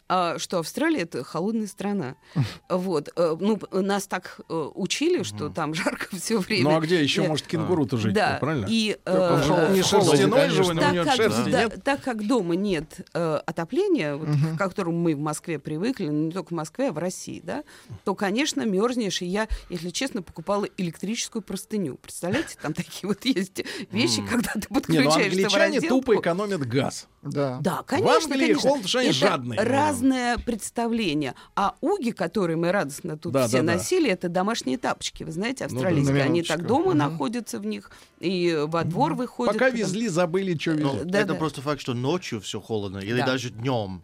а, 0.09 0.39
что 0.39 0.59
Австралия 0.59 1.01
это 1.01 1.25
холодная 1.25 1.67
страна. 1.67 2.17
Вот, 2.69 3.11
э, 3.17 3.37
ну 3.39 3.59
нас 3.73 4.07
так 4.07 4.41
э, 4.49 4.71
учили, 4.75 5.23
что 5.23 5.49
там 5.49 5.75
жарко 5.75 6.07
все 6.17 6.39
время. 6.39 6.65
Ну 6.65 6.77
а 6.77 6.81
где 6.81 7.03
еще 7.03 7.25
Э, 7.25 7.29
может 7.29 7.47
кенгуру-то 7.47 7.97
жить? 7.97 8.15
Да, 8.15 8.39
правильно? 8.41 8.67
и 8.69 8.99
Он 9.07 9.43
же 9.43 9.53
э, 9.55 9.75
не 9.75 9.83
шерстяной 9.83 10.51
же, 10.51 10.63
у 10.63 10.73
него 10.73 10.81
так 10.81 10.93
нет 10.93 11.05
как, 11.05 11.17
шерсти, 11.17 11.51
да, 11.51 11.65
нет? 11.65 11.85
так 11.85 12.03
как 12.03 12.27
дома 12.27 12.55
нет 12.57 13.01
э, 13.13 13.41
отопления, 13.47 14.17
вот, 14.17 14.29
к 14.29 14.59
которому 14.59 14.99
мы 14.99 15.15
в 15.15 15.21
Москве 15.21 15.59
привыкли, 15.59 16.09
но 16.09 16.27
не 16.27 16.33
только 16.33 16.49
в 16.49 16.53
Москве, 16.53 16.89
а 16.89 16.93
в 16.93 16.99
России, 16.99 17.41
да, 17.45 17.65
то, 18.05 18.15
конечно, 18.15 18.63
мерзнешь. 18.63 19.23
И 19.23 19.27
я, 19.27 19.49
если 19.69 19.91
честно, 19.91 20.23
покупала 20.23 20.67
электрическую 20.77 21.43
простыню. 21.43 21.97
Представляете, 21.97 22.57
там 22.61 22.73
такие 22.73 22.94
вот 23.03 23.25
есть 23.25 23.63
вещи, 23.91 24.23
когда 24.27 24.53
ты 24.53 24.61
Не, 24.61 24.67
ну 24.71 24.75
подключаешься 24.75 25.19
в 25.19 25.23
англичане 25.33 25.81
тупо 25.81 26.17
экономят 26.17 26.67
газ. 26.67 27.09
Да. 27.23 27.59
Да, 27.63 27.83
конечно, 27.87 28.17
Англии 28.17 28.55
что 28.55 28.99
они 28.99 29.09
это 29.09 29.19
жадные. 29.19 29.61
разное 29.61 30.39
представление. 30.39 31.35
А 31.57 31.75
уги, 31.81 32.11
которые 32.11 32.57
мы 32.57 32.71
радостно 32.71 33.17
тут 33.17 33.33
Да, 33.33 33.49
все 33.49 33.63
да, 33.63 33.67
да. 33.67 33.73
носили, 33.79 34.11
это 34.11 34.29
домашние 34.29 34.77
тапочки. 34.79 35.25
Вы 35.25 35.33
знаете, 35.33 35.65
Ну 35.65 35.71
да. 35.71 35.77
австралийские. 35.77 36.23
Они 36.23 36.43
так 36.43 36.67
дома 36.67 36.91
Мгм. 36.91 36.99
находятся 36.99 37.59
в 37.59 37.67
них 37.67 37.91
и 38.21 38.65
во 38.67 38.85
двор 38.85 39.15
выходят. 39.15 39.55
Пока 39.55 39.71
везли, 39.71 40.09
забыли, 40.09 40.57
что 40.59 40.73
Ну, 40.75 40.95
везли. 40.97 41.11
Да, 41.11 41.19
это 41.21 41.33
да. 41.33 41.39
просто 41.39 41.63
факт, 41.63 41.81
что 41.81 41.95
ночью 41.95 42.41
все 42.41 42.61
холодно, 42.61 42.99
или 42.99 43.19
Да. 43.21 43.27
даже 43.27 43.51
днем. 43.51 44.03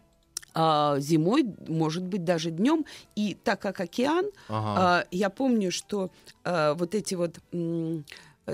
А, 0.53 0.99
зимой, 0.99 1.45
может 1.69 2.03
быть, 2.03 2.25
даже 2.25 2.51
днем. 2.51 2.85
И 3.15 3.37
так 3.41 3.61
как 3.61 3.79
океан, 3.79 4.25
Ага. 4.49 4.81
а, 4.81 5.05
я 5.11 5.29
помню, 5.29 5.71
что 5.71 6.11
а, 6.43 6.73
вот 6.73 6.93
эти 6.93 7.15
вот 7.15 7.37
м, 7.53 8.03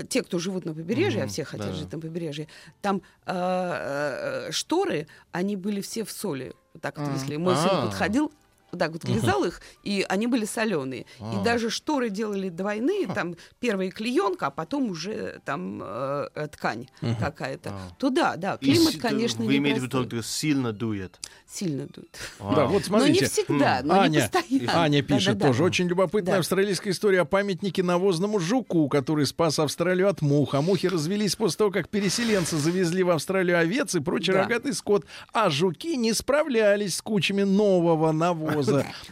те, 0.08 0.22
кто 0.22 0.38
живут 0.38 0.64
на 0.64 0.74
побережье, 0.74 1.20
а 1.22 1.24
Мгм, 1.24 1.32
все 1.32 1.44
хотят 1.44 1.68
да. 1.68 1.72
жить 1.72 1.92
на 1.92 1.98
побережье, 1.98 2.46
там 2.82 3.02
а, 3.26 4.46
э, 4.48 4.52
шторы, 4.52 5.06
они 5.32 5.56
были 5.56 5.80
все 5.80 6.04
в 6.04 6.10
соли. 6.10 6.52
Вот 6.74 6.82
так 6.82 6.98
вот, 6.98 7.08
А. 7.08 7.12
если 7.14 7.36
мой 7.36 7.54
А. 7.54 7.56
сын 7.56 7.86
подходил, 7.88 8.32
вот 8.70 8.78
так 8.78 8.92
вот 8.92 9.04
лизал 9.04 9.44
их, 9.44 9.60
и 9.82 10.04
они 10.08 10.26
были 10.26 10.44
соленые. 10.44 11.06
А. 11.20 11.40
И 11.40 11.44
даже 11.44 11.70
шторы 11.70 12.10
делали 12.10 12.48
двойные, 12.48 13.06
там 13.06 13.36
первая 13.60 13.90
клеенка, 13.90 14.46
а 14.48 14.50
потом 14.50 14.90
уже 14.90 15.40
там 15.44 15.80
э, 15.82 16.48
ткань 16.52 16.88
какая-то. 17.18 17.70
А. 17.70 17.78
То 17.98 18.10
да, 18.10 18.36
да, 18.36 18.58
И 18.60 18.66
климат, 18.72 18.94
с- 18.94 18.98
конечно, 18.98 19.44
Вы 19.44 19.56
имеете 19.58 19.80
в 19.80 19.84
виду, 19.84 20.22
сильно 20.22 20.72
дует? 20.72 21.18
сильно 21.46 21.86
дует. 21.86 22.14
Да, 22.38 22.66
вот 22.66 22.82
Но 22.82 22.98
смотрите. 22.98 23.20
не 23.20 23.26
всегда, 23.26 23.80
но 23.82 23.94
не 23.94 24.00
Аня, 24.18 24.28
постоянно. 24.30 24.82
Аня 24.82 25.02
пишет 25.02 25.26
Да-да-да. 25.34 25.46
тоже. 25.46 25.64
Очень 25.64 25.88
любопытная 25.88 26.34
Да. 26.34 26.38
австралийская 26.40 26.92
история 26.92 27.22
о 27.22 27.24
памятнике 27.24 27.82
навозному 27.82 28.38
жуку, 28.38 28.86
который 28.90 29.24
спас 29.24 29.58
Австралию 29.58 30.08
от 30.10 30.20
мух. 30.20 30.54
А 30.54 30.60
мухи 30.60 30.88
развелись 30.88 31.36
после 31.36 31.56
того, 31.56 31.70
как 31.70 31.88
переселенцы 31.88 32.56
завезли 32.58 33.02
в 33.02 33.08
Австралию 33.10 33.58
овец 33.58 33.94
и 33.94 34.00
прочий 34.00 34.32
Да. 34.32 34.40
рогатый 34.42 34.74
скот. 34.74 35.06
А 35.32 35.48
жуки 35.48 35.96
не 35.96 36.12
справлялись 36.12 36.96
с 36.96 37.02
кучами 37.02 37.44
нового 37.44 38.12
навоза. 38.12 38.57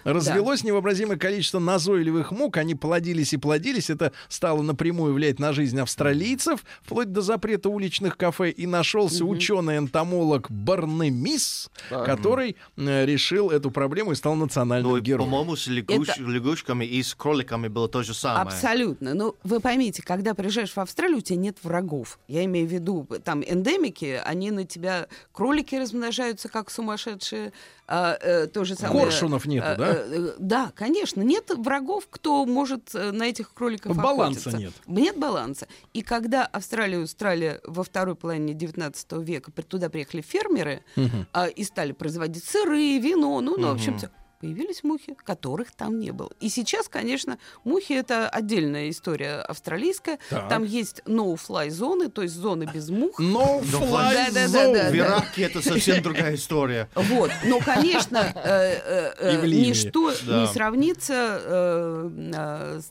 Развелось 0.04 0.64
невообразимое 0.64 1.16
количество 1.16 1.58
назойливых 1.58 2.32
мух. 2.32 2.56
Они 2.56 2.74
плодились 2.74 3.32
и 3.32 3.36
плодились. 3.36 3.90
Это 3.90 4.12
стало 4.28 4.62
напрямую 4.62 5.14
влиять 5.14 5.38
на 5.38 5.52
жизнь 5.52 5.78
австралийцев, 5.80 6.64
вплоть 6.82 7.12
до 7.12 7.20
запрета 7.20 7.68
уличных 7.68 8.16
кафе. 8.16 8.50
И 8.50 8.66
нашелся 8.66 9.24
ученый-энтомолог 9.24 10.50
Барнемис, 10.50 11.70
который 11.90 12.56
э, 12.76 13.04
решил 13.06 13.50
эту 13.50 13.70
проблему 13.70 14.12
и 14.12 14.14
стал 14.14 14.34
национальным 14.34 14.90
Ну, 14.92 14.96
и, 14.96 15.00
героем. 15.00 15.30
по-моему, 15.30 15.56
с 15.56 15.66
лягуш- 15.68 16.10
Это- 16.10 16.22
лягушками 16.22 16.84
и 16.84 17.02
с 17.02 17.14
кроликами 17.14 17.68
было 17.68 17.88
то 17.88 18.02
же 18.02 18.14
самое. 18.14 18.42
Абсолютно. 18.42 19.14
Ну, 19.14 19.34
вы 19.44 19.60
поймите, 19.60 20.02
когда 20.02 20.34
приезжаешь 20.34 20.72
в 20.72 20.78
Австралию, 20.78 21.18
у 21.18 21.20
тебя 21.20 21.38
нет 21.38 21.58
врагов. 21.62 22.18
Я 22.28 22.44
имею 22.44 22.68
в 22.68 22.72
виду, 22.72 23.06
там 23.24 23.42
эндемики, 23.42 24.20
они 24.24 24.50
на 24.50 24.64
тебя, 24.64 25.06
кролики 25.32 25.74
размножаются 25.74 26.48
как 26.48 26.70
сумасшедшие. 26.70 27.52
А, 27.88 28.16
э, 28.20 28.46
то 28.46 28.64
же 28.64 28.74
самое. 28.74 29.04
Коршунов 29.04 29.46
нету, 29.46 29.66
А, 29.68 29.74
да? 29.76 29.92
э, 29.96 30.32
да, 30.38 30.72
конечно. 30.74 31.20
Нет 31.22 31.50
врагов, 31.56 32.06
кто 32.10 32.44
может 32.44 32.94
э, 32.94 33.12
на 33.12 33.24
этих 33.24 33.52
кроликов 33.54 33.96
Баланса 33.96 34.50
охотиться. 34.50 34.58
нет. 34.58 34.72
Нет 34.86 35.18
баланса. 35.18 35.68
И 35.92 36.02
когда 36.02 36.44
Австралию 36.46 37.02
устроили 37.02 37.60
во 37.64 37.84
второй 37.84 38.16
половине 38.16 38.54
19 38.54 39.12
века, 39.22 39.52
туда 39.62 39.88
приехали 39.88 40.20
фермеры 40.20 40.82
а, 41.32 41.46
и 41.46 41.64
стали 41.64 41.92
производить 41.92 42.44
сыры, 42.44 42.98
вино, 42.98 43.40
ну, 43.40 43.56
ну 43.56 43.68
в 43.68 43.74
общем, 43.74 43.98
всё, 43.98 44.08
появились 44.40 44.82
мухи, 44.84 45.16
которых 45.24 45.72
там 45.72 45.98
не 45.98 46.10
было. 46.10 46.30
И 46.40 46.48
сейчас, 46.48 46.88
конечно, 46.88 47.38
мухи 47.64 47.92
это 47.92 48.28
отдельная 48.28 48.90
история 48.90 49.36
австралийская. 49.40 50.18
Так. 50.30 50.48
Там 50.48 50.64
есть 50.64 51.02
no-fly 51.06 51.70
зоны, 51.70 52.08
то 52.08 52.22
есть 52.22 52.34
зоны 52.34 52.68
без 52.72 52.88
мух. 52.90 53.20
No 53.20 53.60
fly 53.62 54.14
Да-да-да-да. 54.14 54.46
zone. 54.46 54.90
В 54.90 54.96
Ираке 54.96 55.42
это 55.42 55.62
совсем 55.62 56.02
другая 56.02 56.34
история. 56.34 56.88
Вот. 56.94 57.30
Но, 57.44 57.60
конечно, 57.60 58.18
э, 58.34 59.12
э, 59.14 59.14
э, 59.42 59.46
ничто 59.46 60.12
Да. 60.26 60.40
не 60.42 60.46
сравнится 60.48 62.10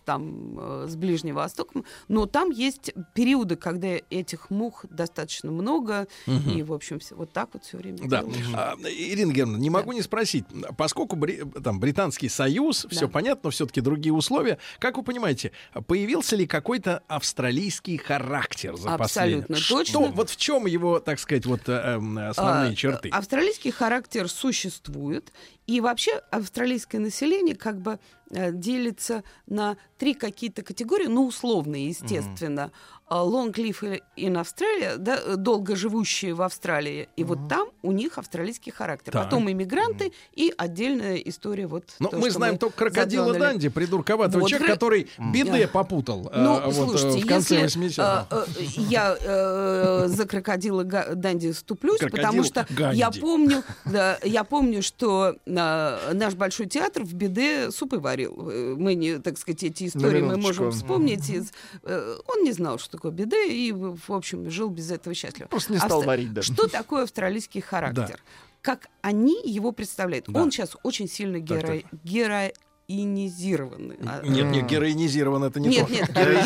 там, 0.05 0.87
с 0.87 0.95
Ближним 0.95 1.35
Востоком, 1.35 1.85
но 2.07 2.25
там 2.25 2.49
есть 2.49 2.93
периоды, 3.13 3.55
когда 3.55 3.87
этих 4.09 4.49
мух 4.49 4.85
достаточно 4.89 5.51
много, 5.51 6.07
и, 6.25 6.63
в 6.63 6.73
общем, 6.73 6.99
вот 7.11 7.31
так 7.31 7.49
вот 7.53 7.63
все 7.65 7.77
время 7.77 7.97
Да. 8.07 8.23
А, 8.53 8.75
Ирина 8.83 9.31
Германовна, 9.31 9.61
не 9.61 9.69
могу 9.69 9.91
не 9.91 10.01
спросить, 10.01 10.45
поскольку 10.77 11.15
там 11.63 11.79
Британский 11.79 12.29
Союз, 12.29 12.85
все 12.89 13.07
понятно, 13.07 13.41
но 13.45 13.49
все-таки 13.51 13.81
другие 13.81 14.13
условия, 14.13 14.57
как 14.79 14.97
вы 14.97 15.03
понимаете, 15.03 15.51
появился 15.87 16.35
ли 16.35 16.47
какой-то 16.47 17.03
австралийский 17.07 17.97
характер 17.97 18.75
за? 18.75 18.93
Абсолютно 18.93 19.55
Что, 19.55 19.79
точно. 19.79 19.99
вот 20.07 20.29
в 20.29 20.37
чем 20.37 20.65
его, 20.65 20.99
так 20.99 21.19
сказать, 21.19 21.45
вот 21.45 21.67
э, 21.67 21.71
эм, 21.73 22.17
основные 22.17 22.71
А, 22.71 22.75
черты? 22.75 23.09
Австралийский 23.09 23.71
характер 23.71 24.29
существует, 24.29 25.31
и 25.67 25.81
вообще 25.81 26.21
австралийское 26.31 27.01
население 27.01 27.55
как 27.55 27.81
бы 27.81 27.93
э, 27.93 28.24
делится 28.29 29.23
на 29.47 29.77
три 29.97 30.13
какие-то 30.13 30.61
категории, 30.63 31.07
ну, 31.07 31.27
условные, 31.27 31.87
естественно. 31.89 32.71
А, 33.07 33.23
Long 33.23 33.53
live 33.53 34.01
in 34.17 34.33
Australia, 34.41 34.97
да, 34.97 35.19
э, 35.23 35.35
долго 35.35 35.75
живущие 35.75 36.33
в 36.33 36.41
Австралии, 36.41 37.07
и 37.15 37.23
вот 37.23 37.47
там 37.47 37.67
у 37.83 37.91
них 37.91 38.17
австралийский 38.17 38.71
характер. 38.71 39.13
Так. 39.13 39.25
Потом 39.25 39.49
иммигранты 39.49 40.11
и 40.33 40.51
отдельная 40.57 41.17
история 41.17 41.67
вот. 41.67 41.83
Ну, 41.99 42.09
то, 42.09 42.17
мы 42.17 42.31
знаем 42.31 42.57
только 42.57 42.75
крокодила 42.77 43.25
затронули. 43.27 43.51
Данди, 43.51 43.69
придурковатого 43.69 44.41
Вот 44.41 44.49
человека, 44.49 44.73
который 44.73 45.07
беды 45.31 45.67
попутал 45.67 46.31
э, 46.33 46.41
Ну, 46.41 46.59
вот, 46.61 46.67
э, 46.67 46.71
слушайте, 46.73 47.19
в 47.23 47.27
конце 47.27 47.59
если 47.61 47.85
80-х. 47.85 48.27
э, 48.31 48.45
э, 48.57 48.63
я 48.89 49.15
э, 49.21 50.05
за 50.07 50.25
крокодила 50.27 50.83
Данди 50.83 51.51
ступлюсь, 51.51 51.99
Крокодил 51.99 52.23
потому 52.23 52.43
что 52.43 52.65
Ганди. 52.71 52.97
я 52.97 53.11
помню, 53.11 53.63
да, 53.85 54.17
я 54.23 54.43
помню, 54.43 54.81
что 54.81 55.35
э, 55.45 56.13
наш 56.13 56.33
большой 56.33 56.65
театр 56.65 57.03
в 57.03 57.13
беде 57.13 57.69
супы 57.69 57.99
варил. 57.99 58.24
Э, 58.25 58.75
Мы 58.77 58.95
не, 58.95 59.19
так 59.19 59.37
сказать, 59.37 59.63
эти 59.63 59.87
истории 59.87 60.21
мы 60.21 60.37
можем 60.37 60.71
вспомнить. 60.71 61.29
из- 61.29 61.51
э, 61.83 62.17
он 62.27 62.43
не 62.43 62.51
знал, 62.51 62.77
что 62.79 62.91
такое 62.91 63.11
беды, 63.11 63.47
и, 63.53 63.71
в 63.71 64.11
общем, 64.11 64.49
жил 64.49 64.69
без 64.69 64.91
этого 64.91 65.13
счастливо. 65.13 65.47
Просто 65.47 65.73
не 65.73 65.79
стал 65.79 66.01
Австра- 66.01 66.07
варить, 66.07 66.33
да. 66.33 66.41
Что 66.41 66.67
такое 66.67 67.03
австралийский 67.03 67.61
характер? 67.61 68.19
Как 68.61 68.87
они 69.01 69.39
его 69.43 69.71
представляют? 69.71 70.25
Да. 70.27 70.41
Он 70.41 70.51
сейчас 70.51 70.75
очень 70.83 71.07
сильно 71.07 71.39
Так, 71.45 71.45
геро... 71.59 71.81
героинизированный. 72.03 73.97
А, 74.07 74.21
Нет, 74.25 74.45
нет, 74.47 74.65
героинизирован 74.67 75.43
это 75.43 75.59
не 75.59 75.69
нет, 75.69 75.87
то. 75.87 75.93
нет, 75.93 76.09
Героизирован. 76.11 76.45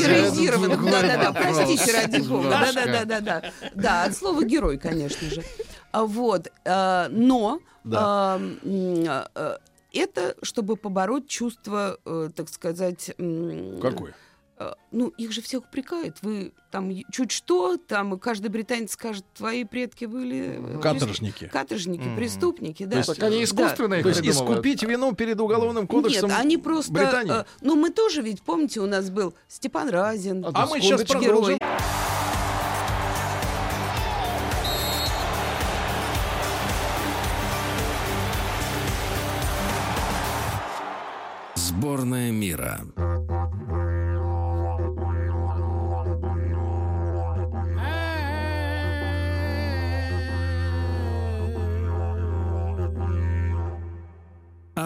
героизирован. 0.70 0.86
Да-да-да, 0.86 1.32
Вопрос. 1.32 1.58
простите, 1.58 1.92
ради 1.94 2.22
бога. 2.28 2.44
Немножко. 2.44 2.74
Да-да-да-да. 2.86 3.52
Да, 3.76 4.04
от 4.04 4.16
слова 4.18 4.44
герой, 4.44 4.78
конечно 4.78 5.30
же. 5.30 5.44
А, 5.92 6.04
Вот. 6.06 6.52
а, 6.66 7.08
Но 7.10 7.60
Да. 7.86 8.40
А, 9.94 9.98
а, 9.98 10.00
это 10.00 10.36
чтобы 10.42 10.76
побороть 10.76 11.28
чувство, 11.28 11.98
э, 12.06 12.30
так 12.36 12.50
сказать... 12.50 13.12
э, 13.18 14.74
Ну, 14.92 15.08
их 15.10 15.32
же 15.32 15.42
всех 15.42 15.64
упрекают. 15.64 16.18
Вы 16.22 16.54
там 16.72 16.92
чуть 17.12 17.32
что, 17.32 17.78
там 17.78 18.20
каждый 18.20 18.50
британец 18.50 18.92
скажет, 18.92 19.26
твои 19.34 19.64
предки 19.64 20.06
были... 20.06 20.78
э, 20.78 20.80
Каторжники. 20.80 21.48
Каторжники, 21.48 22.16
преступники, 22.16 22.86
да. 22.86 23.04
Так 23.04 23.24
они 23.24 23.44
искусственно 23.44 23.96
их 23.96 24.04
То 24.04 24.10
есть 24.10 24.22
искупить 24.22 24.84
вину 24.84 25.14
перед 25.14 25.40
уголовным 25.40 25.88
кодексом 25.88 26.30
Нет, 26.30 26.40
они 26.40 26.58
просто... 26.58 26.92
Британии. 26.92 27.42
э, 27.42 27.46
ну, 27.62 27.76
мы 27.76 27.90
тоже 27.90 28.22
ведь, 28.22 28.42
помните, 28.42 28.82
у 28.82 28.88
нас 28.88 29.10
был 29.10 29.34
Степан 29.48 29.90
Разин. 29.90 30.46
А 30.54 30.68
мы 30.68 30.82
сейчас 30.82 31.04
продолжим. 31.04 31.58
герой. 31.58 31.60
Сборная 41.80 42.30
мира. 42.34 42.82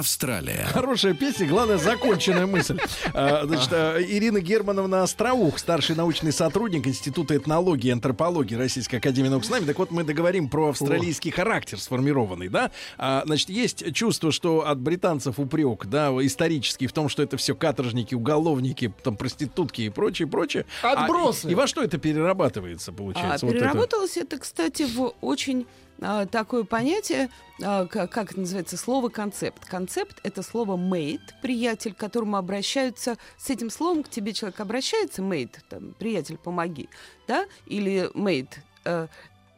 Австралия. 0.03 0.67
Хорошая 0.73 1.13
песня, 1.13 1.47
главное, 1.47 1.77
законченная 1.77 2.45
мысль. 2.45 2.77
А, 3.13 3.45
Значит, 3.45 3.69
а, 3.71 4.01
Ирина 4.01 4.39
Германовна 4.41 5.03
Остроух, 5.03 5.59
старший 5.59 5.95
научный 5.95 6.33
сотрудник 6.33 6.85
Института 6.87 7.37
этнологии 7.37 7.87
и 7.87 7.91
антропологии 7.91 8.55
Российской 8.55 8.95
Академии 8.97 9.29
Наук 9.29 9.45
с 9.45 9.49
нами. 9.49 9.65
Так 9.65 9.79
вот, 9.79 9.91
мы 9.91 10.03
договорим 10.03 10.49
про 10.49 10.69
австралийский 10.69 11.31
характер 11.31 11.79
сформированный, 11.79 12.49
да? 12.49 12.71
А, 12.97 13.23
Значит, 13.25 13.49
есть 13.49 13.93
чувство, 13.93 14.31
что 14.33 14.67
от 14.67 14.79
британцев 14.79 15.39
упрек, 15.39 15.85
да, 15.85 16.09
исторический 16.21 16.87
в 16.87 16.91
том, 16.93 17.07
что 17.07 17.23
это 17.23 17.37
все 17.37 17.55
каторжники, 17.55 18.13
уголовники, 18.15 18.93
там, 19.03 19.15
проститутки 19.15 19.83
и 19.83 19.89
прочее, 19.89 20.27
прочее. 20.27 20.65
А, 20.81 21.03
Отбросы. 21.03 21.47
и, 21.47 21.51
и 21.51 21.55
во 21.55 21.65
что 21.67 21.81
это 21.81 21.97
перерабатывается, 21.97 22.91
А, 22.91 22.93
получается? 22.93 23.45
Вот 23.45 23.55
это? 23.55 23.63
переработалось 23.65 24.17
это, 24.17 24.37
кстати, 24.37 24.83
в 24.83 25.13
очень 25.21 25.61
а, 25.61 25.82
такое 25.99 26.63
понятие, 26.63 27.29
а, 27.62 27.86
ка- 27.86 28.08
как 28.08 28.32
это 28.32 28.41
называется, 28.41 28.77
слово 28.77 29.10
концепт. 29.10 29.65
Концепт— 29.65 30.19
это 30.23 30.41
слово 30.43 30.75
mate, 30.77 31.21
приятель, 31.41 31.93
к 31.93 31.97
которому 31.97 32.38
обращаются, 32.38 33.17
с 33.38 33.49
этим 33.49 33.69
словом 33.69 34.03
к 34.03 34.10
тебе 34.10 34.34
человек 34.34 34.60
обращается, 34.60 35.21
mate, 35.21 35.56
там, 35.69 35.93
приятель, 35.97 36.38
помоги, 36.38 36.89
да, 37.27 37.45
или 37.65 38.10
mate, 38.15 38.56
э, 38.86 39.08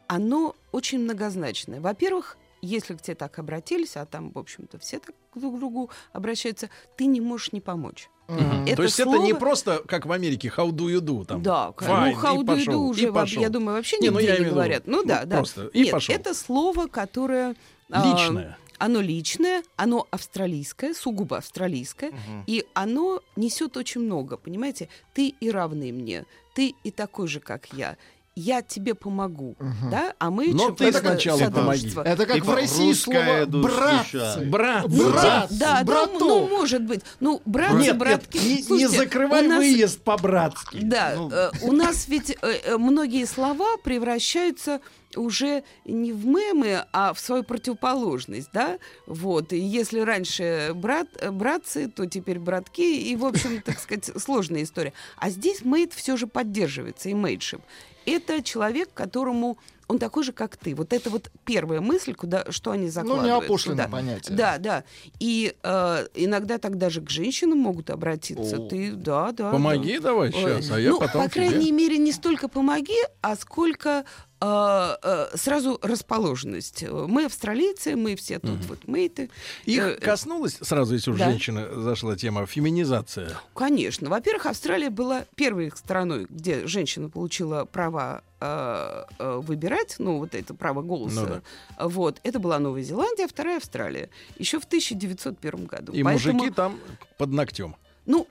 оно 0.06 0.54
очень 0.72 1.00
многозначное. 1.00 1.80
Во-первых, 1.80 2.36
если 2.66 2.94
к 2.94 3.02
тебе 3.02 3.14
так 3.14 3.38
обратились, 3.38 3.96
а 3.96 4.04
там, 4.06 4.30
в 4.32 4.38
общем-то, 4.38 4.78
все 4.78 4.98
так 4.98 5.14
друг 5.34 5.56
к 5.56 5.58
другу 5.58 5.90
обращаются, 6.12 6.68
ты 6.96 7.06
не 7.06 7.20
можешь 7.20 7.52
не 7.52 7.60
помочь. 7.60 8.08
То 8.26 8.34
Это 8.66 8.82
есть 8.82 8.98
это 9.00 9.10
не 9.18 9.30
слово- 9.32 9.38
просто, 9.38 9.82
как 9.86 10.04
в 10.06 10.10
Америке, 10.12 10.52
how 10.56 10.70
do 10.70 10.86
you 10.92 11.00
do? 11.00 11.24
Там, 11.24 11.42
Да, 11.42 11.72
к- 11.72 11.82
fine, 11.82 12.12
ну 12.12 12.20
how 12.20 12.36
do 12.38 12.40
you 12.42 12.46
пошел, 12.46 12.72
do 12.74 12.88
уже, 12.88 13.12
пошел. 13.12 13.42
я 13.42 13.48
думаю, 13.50 13.76
вообще 13.76 13.98
Не, 13.98 14.10
ну, 14.10 14.18
я 14.18 14.32
не 14.38 14.44
виду, 14.44 14.54
говорят. 14.54 14.82
Ну, 14.86 15.02
ну, 15.02 15.04
да, 15.08 15.24
да. 15.24 15.36
просто 15.36 15.68
и 15.68 15.82
Нет, 15.84 15.92
пошел. 15.92 16.14
это 16.14 16.34
слово, 16.34 16.88
которое... 16.88 17.54
а, 17.90 18.04
Личное. 18.12 18.58
оно 18.78 19.00
личное, 19.00 19.62
оно 19.76 20.08
австралийское, 20.10 20.92
сугубо 20.92 21.36
австралийское, 21.36 22.10
и 22.48 22.66
оно 22.74 23.20
несет 23.36 23.76
очень 23.76 24.00
много, 24.00 24.36
понимаете? 24.36 24.88
Ты 25.14 25.28
и 25.28 25.48
равный 25.50 25.92
мне, 25.92 26.24
ты 26.54 26.74
и 26.82 26.90
такой 26.90 27.28
же, 27.28 27.38
как 27.38 27.72
я. 27.74 27.96
Я 28.38 28.60
тебе 28.60 28.94
помогу, 28.94 29.56
да? 29.90 30.12
А 30.18 30.30
мы 30.30 30.48
Но 30.52 30.70
ты 30.70 30.84
это 30.84 30.98
сначала 30.98 31.38
содружество. 31.38 32.02
Это 32.02 32.26
как 32.26 32.34
Типа 32.36 32.52
в 32.52 32.54
России 32.54 32.92
слово 32.92 33.46
душа. 33.46 34.04
«братцы». 34.12 34.44
Брат, 34.44 34.86
Ну, 34.88 35.10
Брат, 35.10 35.48
да, 35.50 35.78
да, 35.78 35.84
браток. 35.84 36.20
ну, 36.20 36.46
может 36.46 36.82
быть. 36.82 37.00
Ну, 37.20 37.40
братцы, 37.46 37.76
Нет, 37.76 37.84
нет, 37.86 37.98
братки. 37.98 38.36
не, 38.36 38.56
не 38.56 38.62
Слушайте, 38.62 38.96
закрывай 38.98 39.46
у 39.46 39.48
нас- 39.48 39.58
выезд 39.58 40.02
по-братски. 40.02 40.80
Да, 40.82 41.14
Ну. 41.16 41.30
э, 41.32 41.50
у 41.62 41.72
нас 41.72 42.08
ведь 42.08 42.30
э, 42.30 42.36
э, 42.42 42.76
многие 42.76 43.24
слова 43.24 43.78
превращаются 43.82 44.80
уже 45.16 45.62
не 45.86 46.12
в 46.12 46.26
мемы, 46.26 46.84
а 46.92 47.14
в 47.14 47.18
свою 47.18 47.42
противоположность, 47.42 48.50
да? 48.52 48.78
Вот. 49.06 49.54
И 49.54 49.58
если 49.58 50.00
раньше 50.00 50.72
брат, 50.74 51.08
братцы, 51.32 51.88
то 51.88 52.04
теперь 52.04 52.38
братки, 52.38 53.00
и, 53.10 53.16
в 53.16 53.24
общем, 53.24 53.62
так 53.64 53.78
сказать, 53.80 54.10
сложная 54.22 54.62
история. 54.62 54.92
А 55.16 55.30
здесь 55.30 55.64
мейд 55.64 55.94
все 55.94 56.18
же 56.18 56.26
поддерживается, 56.26 57.08
и 57.08 57.14
мейдшип. 57.14 57.62
Это 58.06 58.42
человек, 58.42 58.88
которому 58.94 59.58
он 59.88 59.98
такой 60.00 60.24
же, 60.24 60.32
как 60.32 60.56
ты. 60.56 60.74
Вот 60.74 60.92
это 60.92 61.10
вот 61.10 61.30
первая 61.44 61.80
мысль, 61.80 62.12
куда, 62.14 62.44
что 62.50 62.72
они 62.72 62.86
Ну, 62.86 62.90
закладывают. 62.90 63.24
не 63.24 63.46
опошленное 63.46 63.84
туда. 63.84 63.96
понятие. 63.96 64.36
Да, 64.36 64.58
да. 64.58 64.84
И 65.20 65.54
э, 65.62 66.06
иногда 66.14 66.58
тогда 66.58 66.90
же 66.90 67.00
к 67.02 67.10
женщинам 67.10 67.58
могут 67.58 67.90
обратиться. 67.90 68.56
О. 68.56 68.68
Ты, 68.68 68.92
да, 68.92 69.26
да. 69.26 69.44
да. 69.44 69.50
Помоги 69.52 69.98
давай 70.00 70.30
Ой, 70.30 70.32
сейчас, 70.32 70.70
а 70.72 70.80
я 70.80 70.90
ну, 70.90 70.98
потом 70.98 71.22
по 71.22 71.30
тебе. 71.30 71.48
крайней 71.50 71.70
мере, 71.70 71.98
не 71.98 72.10
столько 72.10 72.48
помоги, 72.48 72.98
а 73.22 73.36
сколько 73.36 74.04
сразу 74.38 75.78
расположенность. 75.82 76.82
Мы 76.82 77.24
австралийцы, 77.24 77.96
мы 77.96 78.16
все 78.16 78.38
тут 78.38 78.64
вот 78.66 78.86
мейты. 78.86 79.30
Их 79.64 79.82
Э, 79.82 79.94
коснулась 79.96 80.58
сразу, 80.60 80.94
если 80.94 81.10
уж 81.10 81.18
да. 81.18 81.30
женщина 81.30 81.68
зашла 81.80 82.16
тема, 82.16 82.46
феминизация. 82.46 83.30
Конечно. 83.54 84.10
Во-первых, 84.10 84.46
Австралия 84.46 84.90
была 84.90 85.24
первой 85.36 85.72
страной, 85.74 86.26
где 86.28 86.66
женщина 86.66 87.08
получила 87.08 87.64
право 87.64 88.22
э, 88.40 89.04
э, 89.18 89.40
выбирать, 89.42 89.96
ну, 89.98 90.18
вот 90.18 90.34
это 90.34 90.52
право 90.54 90.82
голоса. 90.82 91.42
Ну 91.78 91.88
Вот. 91.88 92.20
Это 92.22 92.38
была 92.38 92.58
Новая 92.58 92.82
Зеландия, 92.82 93.26
вторая 93.28 93.56
Австралия. 93.56 94.10
Еще 94.38 94.60
в 94.60 94.64
1901 94.64 95.64
году. 95.66 95.92
И 95.92 96.02
Поэтому- 96.02 96.34
мужики 96.34 96.54
там 96.54 96.78
под 97.16 97.30
ногтем. 97.30 97.74
Ну, 98.04 98.28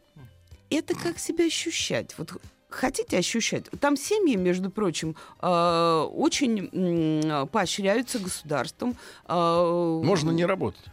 это 0.69 0.93
как 0.95 1.17
себя 1.19 1.45
ощущать. 1.45 2.15
Вот 2.17 2.31
хотите 2.75 3.17
ощущать? 3.17 3.65
Там 3.79 3.97
семьи, 3.97 4.35
между 4.35 4.69
прочим, 4.69 5.15
э, 5.41 6.07
очень 6.13 7.47
поощряются 7.51 8.19
государством. 8.19 8.95
Э, 9.27 10.01
Можно 10.03 10.31
не 10.31 10.45
работать. 10.45 10.83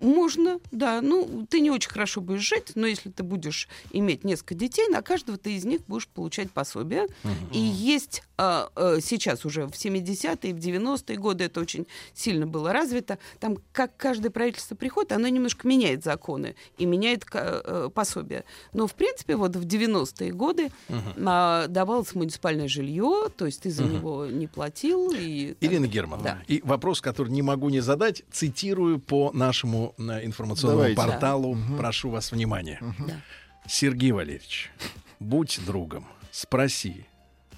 Можно, 0.00 0.60
да. 0.70 1.00
Ну, 1.00 1.46
ты 1.48 1.60
не 1.60 1.70
очень 1.70 1.90
хорошо 1.90 2.20
будешь 2.20 2.42
жить, 2.46 2.72
но 2.74 2.86
если 2.86 3.10
ты 3.10 3.22
будешь 3.22 3.68
иметь 3.92 4.24
несколько 4.24 4.54
детей, 4.54 4.88
на 4.88 5.02
каждого 5.02 5.38
ты 5.38 5.54
из 5.56 5.64
них 5.64 5.82
будешь 5.86 6.08
получать 6.08 6.50
пособие. 6.50 7.06
И 7.52 7.58
есть 7.58 8.22
а, 8.38 8.68
а, 8.74 9.00
сейчас 9.00 9.44
уже 9.46 9.66
в 9.66 9.72
70-е, 9.72 10.54
в 10.54 10.58
90-е 10.58 11.16
годы 11.16 11.44
это 11.44 11.60
очень 11.60 11.86
сильно 12.14 12.46
было 12.46 12.72
развито. 12.72 13.18
Там, 13.40 13.58
как 13.72 13.96
каждое 13.96 14.30
правительство 14.30 14.74
приходит, 14.74 15.12
оно 15.12 15.28
немножко 15.28 15.66
меняет 15.66 16.04
законы 16.04 16.54
и 16.78 16.84
меняет 16.86 17.24
э, 17.32 17.88
пособие. 17.94 18.44
Но, 18.72 18.86
в 18.86 18.94
принципе, 18.94 19.36
вот 19.36 19.56
в 19.56 19.66
90-е 19.66 20.32
годы 20.32 20.70
а, 21.24 21.66
давалось 21.68 22.14
муниципальное 22.14 22.68
жилье, 22.68 23.28
то 23.36 23.46
есть 23.46 23.62
ты 23.62 23.70
за 23.70 23.84
него 23.84 24.26
не 24.26 24.46
платил. 24.46 25.12
И, 25.16 25.54
так. 25.58 25.70
Ирина 25.70 25.86
Германовна, 25.86 26.24
Да. 26.24 26.42
и 26.46 26.60
вопрос, 26.64 27.00
который 27.00 27.30
не 27.32 27.42
могу 27.42 27.68
не 27.70 27.80
задать, 27.80 28.22
цитирую 28.30 28.98
по 28.98 29.30
нашему 29.32 29.85
э, 29.98 30.24
информационному 30.24 30.82
Давайте. 30.94 30.96
порталу. 31.12 31.56
Прошу 31.78 32.10
вас 32.10 32.32
внимания. 32.32 32.80
Да. 32.98 33.20
Сергей 33.68 34.12
Валерьевич, 34.12 34.70
будь 35.20 35.60
другом, 35.66 36.06
спроси, 36.30 37.06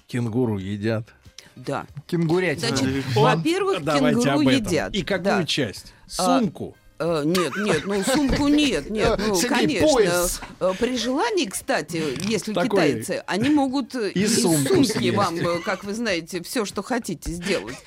кенгуру 0.07 0.57
едят? 0.57 1.07
Да. 1.55 1.85
Кенгурятина. 2.07 2.75
Значит, 2.75 3.05
во-первых, 3.15 3.83
Давайте 3.83 4.21
кенгуру 4.21 4.31
об 4.41 4.47
этом. 4.47 4.65
едят. 4.65 4.95
И 4.95 5.03
какую 5.03 5.23
Да. 5.23 5.45
часть? 5.45 5.93
А, 6.17 6.39
Сумку? 6.39 6.75
Э, 7.01 7.23
нет, 7.25 7.53
нет, 7.55 7.83
ну 7.85 8.03
сумку 8.03 8.47
нет, 8.49 8.89
нет, 8.89 9.17
ну 9.25 9.33
Сергей, 9.35 9.79
конечно. 9.79 9.87
пояс. 9.87 10.41
Э, 10.59 10.73
При 10.77 10.97
желании, 10.97 11.45
кстати, 11.45 12.01
если 12.29 12.53
Такой 12.53 12.69
китайцы, 12.69 13.23
они 13.25 13.49
могут 13.49 13.95
и 13.95 14.09
из 14.09 14.41
сумку 14.41 14.73
сумки 14.75 14.97
съесть. 14.97 15.15
вам, 15.15 15.37
как 15.63 15.85
вы 15.85 15.93
знаете, 15.93 16.41
все, 16.43 16.65
что 16.65 16.81
хотите 16.83 17.31
сделать. 17.31 17.77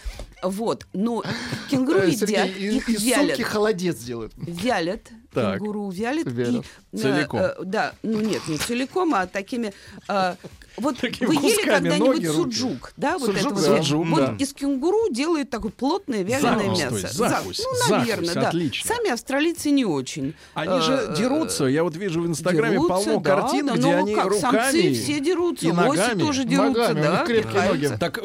Вот, 0.42 0.86
но 0.92 1.22
кенгуру 1.70 2.02
едят, 2.02 2.28
Сергей, 2.28 2.76
их 2.76 2.88
из 2.88 3.02
вялят. 3.02 3.40
холодец 3.42 3.98
делают. 3.98 4.32
Вялят, 4.36 5.08
Так. 5.34 5.58
кенгуру. 5.58 5.90
Вялят. 5.90 6.26
И, 6.26 6.30
э, 6.30 6.96
Целиком. 6.96 7.40
э, 7.40 7.54
да, 7.64 7.92
ну 8.02 8.20
нет, 8.20 8.40
не 8.48 8.58
целиком, 8.58 9.14
а 9.14 9.26
такими... 9.26 9.72
э, 10.08 10.34
вот 10.78 10.96
Такими 10.98 11.26
вы 11.28 11.34
ели 11.34 11.62
когда-нибудь 11.66 11.98
ноги, 11.98 12.26
руки. 12.26 12.36
суджук, 12.38 12.92
да? 12.96 13.18
Вот 13.18 13.26
Суджук, 13.26 13.40
это 13.52 13.54
вот, 13.54 13.62
да. 13.62 13.76
Суджук, 13.82 14.06
вот 14.08 14.20
да. 14.20 14.34
из 14.38 14.52
кенгуру 14.54 15.10
делают 15.10 15.50
такое 15.50 15.70
плотное 15.70 16.22
вяленое 16.22 16.64
Закусь, 16.74 16.78
мясо. 16.82 16.94
есть, 16.96 17.14
Зак- 17.20 17.28
закусь, 17.28 17.58
Ну, 17.58 17.74
закусь, 17.88 17.90
наверное, 18.08 18.34
да. 18.34 18.48
отлично. 18.48 18.88
Сами 18.94 19.10
австралийцы 19.10 19.70
не 19.70 19.84
очень. 19.84 20.34
Они 20.54 20.80
же 20.80 20.92
Э, 20.92 21.14
дерутся. 21.16 21.64
Я 21.66 21.82
вот 21.84 21.94
вижу 21.96 22.22
в 22.22 22.26
Инстаграме 22.26 22.72
дерутся, 22.76 22.88
полно 23.04 23.20
да, 23.20 23.36
картин, 23.36 23.66
да, 23.66 23.72
где 23.74 23.82
ну, 23.82 23.98
они 23.98 24.14
как, 24.14 24.24
руками 24.26 24.40
самцы 24.72 24.94
все 24.94 25.20
дерутся, 25.20 25.66
и 25.66 25.70
лоси 25.70 25.98
ногами. 25.98 26.20
тоже 26.20 26.44
дерутся, 26.44 26.80
Ногами, 26.88 27.02
да, 27.02 27.24
крепкие 27.26 27.62
ноги. 27.68 27.90
Так 28.00 28.18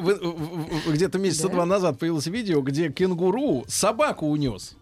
где-то 0.88 1.20
месяца 1.20 1.48
Да. 1.48 1.54
два 1.54 1.65
назад 1.65 2.00
появилось 2.00 2.28
видео, 2.28 2.62
где 2.62 2.89
кенгуру 2.89 3.65
собаку 3.67 4.28
унес. 4.28 4.76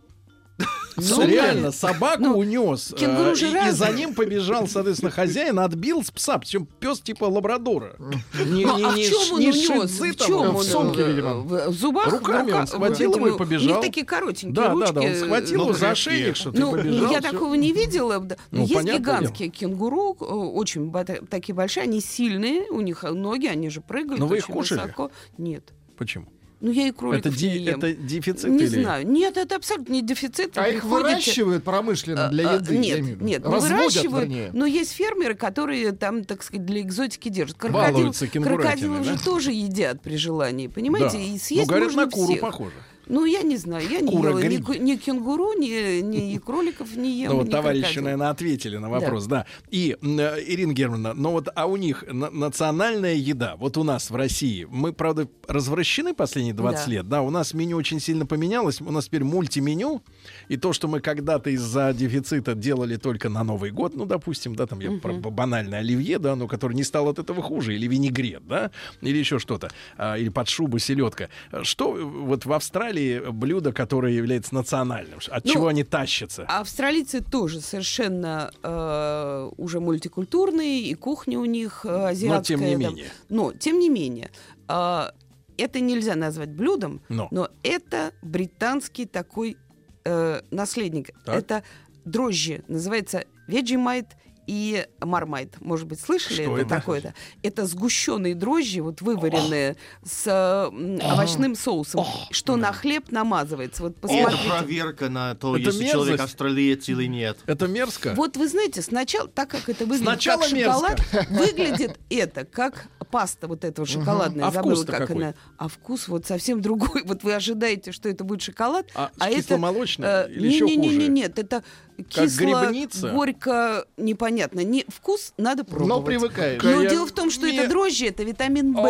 Ну, 0.98 1.28
Реально, 1.28 1.74
собаку 1.74 2.24
Ну, 2.24 2.38
унес. 2.38 2.94
кенгуру 2.98 3.32
э, 3.32 3.36
же 3.36 3.48
и, 3.48 3.52
и 3.52 3.54
разные. 3.54 3.74
за 3.74 3.90
ним 3.92 4.14
побежал, 4.14 4.66
соответственно, 4.66 5.12
хозяин, 5.12 5.60
отбил 5.60 6.02
с 6.02 6.10
пса, 6.10 6.38
причем 6.38 6.66
пес 6.80 7.02
типа 7.02 7.26
лабрадора. 7.26 7.98
Не, 8.00 8.64
Ну, 8.66 8.78
не- 8.78 8.84
а 8.86 8.90
в 8.92 8.96
чем 8.98 9.34
он 9.34 9.40
не 9.42 9.48
унес? 9.50 10.00
В 10.00 10.16
чем 10.26 10.36
он? 10.38 10.56
в 10.56 10.64
сумке, 10.64 11.02
э, 11.02 11.08
видимо. 11.12 11.34
В, 11.42 11.68
в 11.68 11.74
зубах? 11.74 12.08
Руками 12.14 12.54
он 12.54 12.66
схватил 12.68 13.14
его 13.14 13.28
и 13.28 13.38
побежал. 13.38 13.66
У 13.68 13.72
них 13.72 13.82
такие 13.82 14.06
коротенькие 14.06 14.54
Да, 14.54 14.70
ручки. 14.72 14.94
да, 14.94 15.02
да, 15.02 15.08
он 15.08 15.16
схватил 15.16 15.58
Ну, 15.58 15.64
его 15.66 15.74
за 15.74 15.92
ошейник, 15.92 16.36
что 16.38 16.52
ты 16.54 16.60
Ну, 16.62 16.72
побежал. 16.72 17.12
я 17.12 17.20
такого 17.20 17.54
не 17.56 17.74
видела. 17.74 18.20
Да. 18.22 18.38
Ну, 18.52 18.66
Есть 18.66 18.86
гигантские 18.86 19.50
кенгуру, 19.50 20.16
э, 20.22 20.24
очень 20.24 20.94
такие 21.30 21.54
большие, 21.54 21.84
они 21.84 22.00
сильные, 22.00 22.72
у 22.72 22.80
них 22.80 23.04
ноги, 23.04 23.48
они 23.48 23.70
же 23.70 23.82
прыгают 23.82 24.20
Но 24.22 24.28
вы 24.28 24.38
их 24.38 24.46
кушали? 24.48 24.80
высоко. 24.84 25.12
Нет. 25.38 25.74
Почему? 25.98 26.28
Ну, 26.62 26.72
я 26.72 26.88
и 26.88 26.92
кроликов 26.92 27.26
Это, 27.34 27.38
ди- 27.38 27.50
не 27.50 27.58
ем. 27.66 27.78
это 27.78 27.94
дефицит 27.94 28.50
не 28.50 28.58
или... 28.64 28.82
знаю. 28.82 29.08
Нет, 29.08 29.38
это 29.38 29.56
абсолютно 29.58 29.94
не 29.94 30.02
дефицит. 30.02 30.58
А 30.58 30.68
их 30.68 30.82
приходите- 30.84 30.88
выращивают 30.88 31.64
промышленно 31.64 32.30
для 32.30 32.50
А, 32.50 32.54
еды? 32.56 32.74
я 32.76 32.80
Нет, 32.80 33.00
нет, 33.02 33.22
не 33.22 33.38
Разводят, 33.38 33.72
выращивают, 33.78 34.30
вернее. 34.30 34.50
но 34.54 34.66
есть 34.66 34.92
фермеры, 34.94 35.36
которые 35.36 35.92
там, 35.92 36.24
так 36.24 36.44
сказать, 36.44 36.66
для 36.66 36.82
экзотики 36.82 37.30
держат. 37.30 37.58
Крокодил, 37.58 38.14
крокодилов 38.42 39.06
да? 39.06 39.14
же 39.18 39.24
тоже 39.24 39.52
едят 39.52 40.02
при 40.02 40.16
желании, 40.18 40.68
понимаете? 40.68 41.18
Да. 41.18 41.24
И 41.24 41.32
Ну, 41.34 41.38
съесть 41.40 41.68
говорят, 41.68 41.88
можно 41.90 42.06
на 42.06 42.12
куру 42.12 42.28
всех. 42.28 42.42
похоже. 42.42 42.74
Ну, 43.08 43.26
я 43.26 43.42
не 43.44 43.58
знаю, 43.58 43.88
я 43.90 44.02
не 44.02 44.12
Кура 44.12 44.30
ела 44.32 44.40
ни, 44.40 44.78
ни 44.80 44.96
кенгуру, 44.96 45.54
ни, 45.58 46.02
ни 46.02 46.38
кроликов 46.46 46.96
не 46.96 47.22
ела. 47.22 47.34
Ну, 47.34 47.40
вот 47.40 47.52
товарищи, 47.52 47.82
крокодил. 47.84 48.04
наверное, 48.04 48.30
ответили 48.30 48.78
на 48.78 48.90
вопрос, 48.90 49.26
да. 49.28 49.46
И, 49.70 49.96
м, 50.02 50.20
э, 50.20 50.44
Ирина 50.48 50.74
Германовна, 50.74 51.14
но 51.14 51.32
вот, 51.32 51.50
а 51.56 51.66
у 51.68 51.76
них 51.78 52.04
на- 52.12 52.30
национальная 52.32 53.14
еда, 53.16 53.56
вот 53.58 53.78
у 53.78 53.84
нас 53.84 54.10
в 54.10 54.16
России, 54.16 54.66
мы, 54.70 54.94
правда, 54.94 55.28
развращены 55.48 56.14
последние 56.14 56.54
20 56.54 56.86
Да. 56.86 56.92
лет, 56.92 57.10
да, 57.10 57.22
у 57.22 57.30
нас 57.30 57.54
меню 57.54 57.78
очень 57.78 58.00
сильно 58.00 58.26
поменялось, 58.26 58.82
у 58.82 58.92
нас 58.92 59.06
теперь 59.06 59.24
мультименю, 59.24 60.02
и 60.48 60.58
то, 60.58 60.74
что 60.74 60.88
мы 60.88 61.00
когда-то 61.00 61.50
из-за 61.52 61.94
дефицита 61.94 62.56
делали 62.56 62.96
только 62.98 63.30
на 63.30 63.44
Новый 63.44 63.72
год, 63.72 63.96
ну, 63.96 64.06
допустим, 64.06 64.56
да, 64.56 64.66
там 64.66 64.80
я 64.80 64.92
про 65.00 65.14
банальное 65.14 65.80
оливье, 65.80 66.18
да, 66.20 66.36
ну, 66.36 66.48
который 66.48 66.74
не 66.74 66.84
стал 66.84 67.08
от 67.10 67.20
этого 67.20 67.42
хуже, 67.42 67.76
или 67.76 67.88
винегрет, 67.88 68.48
да, 68.48 68.72
или 69.02 69.18
еще 69.18 69.40
что-то, 69.40 69.70
а, 69.98 70.18
или 70.18 70.30
под 70.30 70.48
шубу 70.50 70.80
селедка. 70.80 71.30
Что 71.64 71.96
э, 71.98 72.04
вот 72.04 72.46
в 72.46 72.54
Австралии 72.54 72.95
блюдо, 73.32 73.72
которое 73.72 74.14
является 74.14 74.54
национальным, 74.54 75.20
от 75.30 75.46
Ну, 75.46 75.52
чего 75.52 75.68
они 75.68 75.84
тащатся? 75.84 76.44
Австралийцы 76.48 77.22
тоже 77.22 77.62
совершенно 77.62 78.52
э, 78.64 79.52
уже 79.58 79.80
мультикультурные, 79.80 80.82
и 80.82 80.94
кухня 80.96 81.40
у 81.40 81.46
них 81.46 81.86
э, 81.86 82.10
азиатская. 82.10 82.58
тем 82.58 82.66
не 82.66 82.76
да. 82.76 82.90
менее. 82.90 83.08
Но, 83.30 83.54
тем 83.54 83.80
не 83.80 83.90
менее, 83.90 84.32
э, 84.68 85.10
это 85.58 85.80
нельзя 85.80 86.16
назвать 86.16 86.50
блюдом, 86.50 87.02
Но. 87.10 87.50
это 87.64 88.12
британский 88.22 89.06
такой 89.06 89.58
э, 90.04 90.42
наследник. 90.52 91.12
Так. 91.26 91.36
Это 91.36 91.64
дрожжи, 92.06 92.64
называется 92.68 93.26
Vegemite 93.48 94.10
и 94.48 94.86
мармайт. 95.02 95.60
Может 95.62 95.88
быть, 95.88 96.00
слышали 96.00 96.44
Что 96.44 96.54
это, 96.58 96.62
это? 96.62 96.70
такое-то? 96.70 97.14
Это 97.44 97.66
сгущенные 97.66 98.36
дрожжи, 98.36 98.82
вот 98.82 99.02
вываренные 99.02 99.76
с 100.04 100.24
э, 100.28 101.00
овощным 101.14 101.56
соусом, 101.56 102.06
что 102.32 102.56
на 102.56 102.72
хлеб 102.74 103.12
намазывается. 103.12 103.84
Вот 103.84 103.94
Это 103.94 104.02
посмотрите. 104.02 104.50
проверка 104.50 105.10
на 105.10 105.36
то, 105.36 105.56
Это 105.58 105.70
если 105.70 105.86
человек 105.88 106.12
мерзость. 106.14 106.24
австралиец 106.24 106.90
или 106.90 107.06
нет. 107.06 107.38
Это 107.46 107.68
мерзко? 107.68 108.14
Вот 108.16 108.38
вы 108.38 108.48
знаете, 108.48 108.82
сначала, 108.82 109.28
так 109.28 109.50
как 109.50 109.70
это 109.70 109.86
выглядит 109.86 110.04
Сначала 110.08 110.42
как 110.42 110.50
шоколад, 110.50 111.02
выглядит 111.30 112.00
это 112.10 112.46
как 112.46 112.88
паста 113.12 113.48
вот 113.48 113.64
этого 113.64 113.88
шоколадная. 113.88 114.48
А 114.48 114.52
Забыла, 114.52 114.76
вкус-то 114.76 114.92
как 114.92 115.08
какой? 115.08 115.24
она. 115.24 115.34
А 115.58 115.68
вкус 115.68 116.08
вот 116.08 116.26
совсем 116.26 116.62
другой. 116.62 117.04
Вот 117.06 117.24
вы 117.24 117.34
ожидаете, 117.34 117.92
что 117.92 118.10
это 118.10 118.24
будет 118.24 118.42
шоколад, 118.42 118.88
А 118.96 119.10
это 119.30 119.36
кисломолочное 119.42 120.26
э, 120.28 120.32
или 120.32 120.48
еще 120.48 120.66
не, 120.66 120.76
не, 120.76 120.88
не, 120.90 120.96
хуже? 120.96 121.08
нет, 121.10 121.40
это 121.40 121.64
Как 121.98 122.26
кисло, 122.26 122.64
грибница? 122.66 123.10
горько, 123.12 123.86
непонятно. 123.98 124.60
Не, 124.62 124.86
вкус 124.90 125.34
надо 125.38 125.64
пробовать. 125.64 125.88
Но 125.90 126.02
привыкаешь. 126.02 126.62
Но 126.62 126.82
Я 126.82 126.90
дело 126.90 127.06
в 127.08 127.12
том, 127.12 127.32
что 127.32 127.50
не- 127.50 127.58
это 127.58 127.70
дрожжи, 127.70 128.08
это 128.08 128.24
витамин 128.24 128.74
В. 128.74 128.86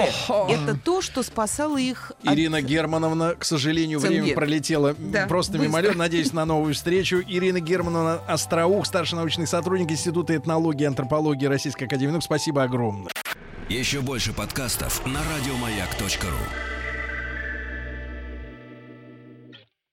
Это 0.50 0.76
то, 0.84 1.02
что 1.02 1.22
спасало 1.22 1.78
их 1.78 2.12
от- 2.24 2.34
Ирина 2.34 2.62
Германовна, 2.62 3.36
к 3.36 3.46
сожалению, 3.46 4.00
Цинги. 4.00 4.20
время 4.22 4.36
пролетело 4.36 4.96
Да, 4.98 5.28
просто 5.28 5.54
быстро. 5.54 5.68
мимолет. 5.68 5.96
Надеюсь 5.96 6.34
на 6.34 6.46
новую 6.46 6.74
встречу. 6.74 7.22
Ирина 7.28 7.60
Германовна 7.60 8.22
Остроух, 8.28 8.86
старший 8.86 9.18
научный 9.18 9.46
сотрудник 9.48 9.92
Института 9.92 10.36
этнологии 10.36 10.84
и 10.84 10.88
антропологии 10.88 11.46
Российской 11.46 11.84
Академии. 11.86 12.12
Ну, 12.14 12.22
спасибо 12.22 12.64
огромное. 12.64 13.12
Еще 13.70 14.02
больше 14.02 14.34
подкастов 14.34 15.06
на 15.06 15.20
радиомаяк.ру. 15.36 16.75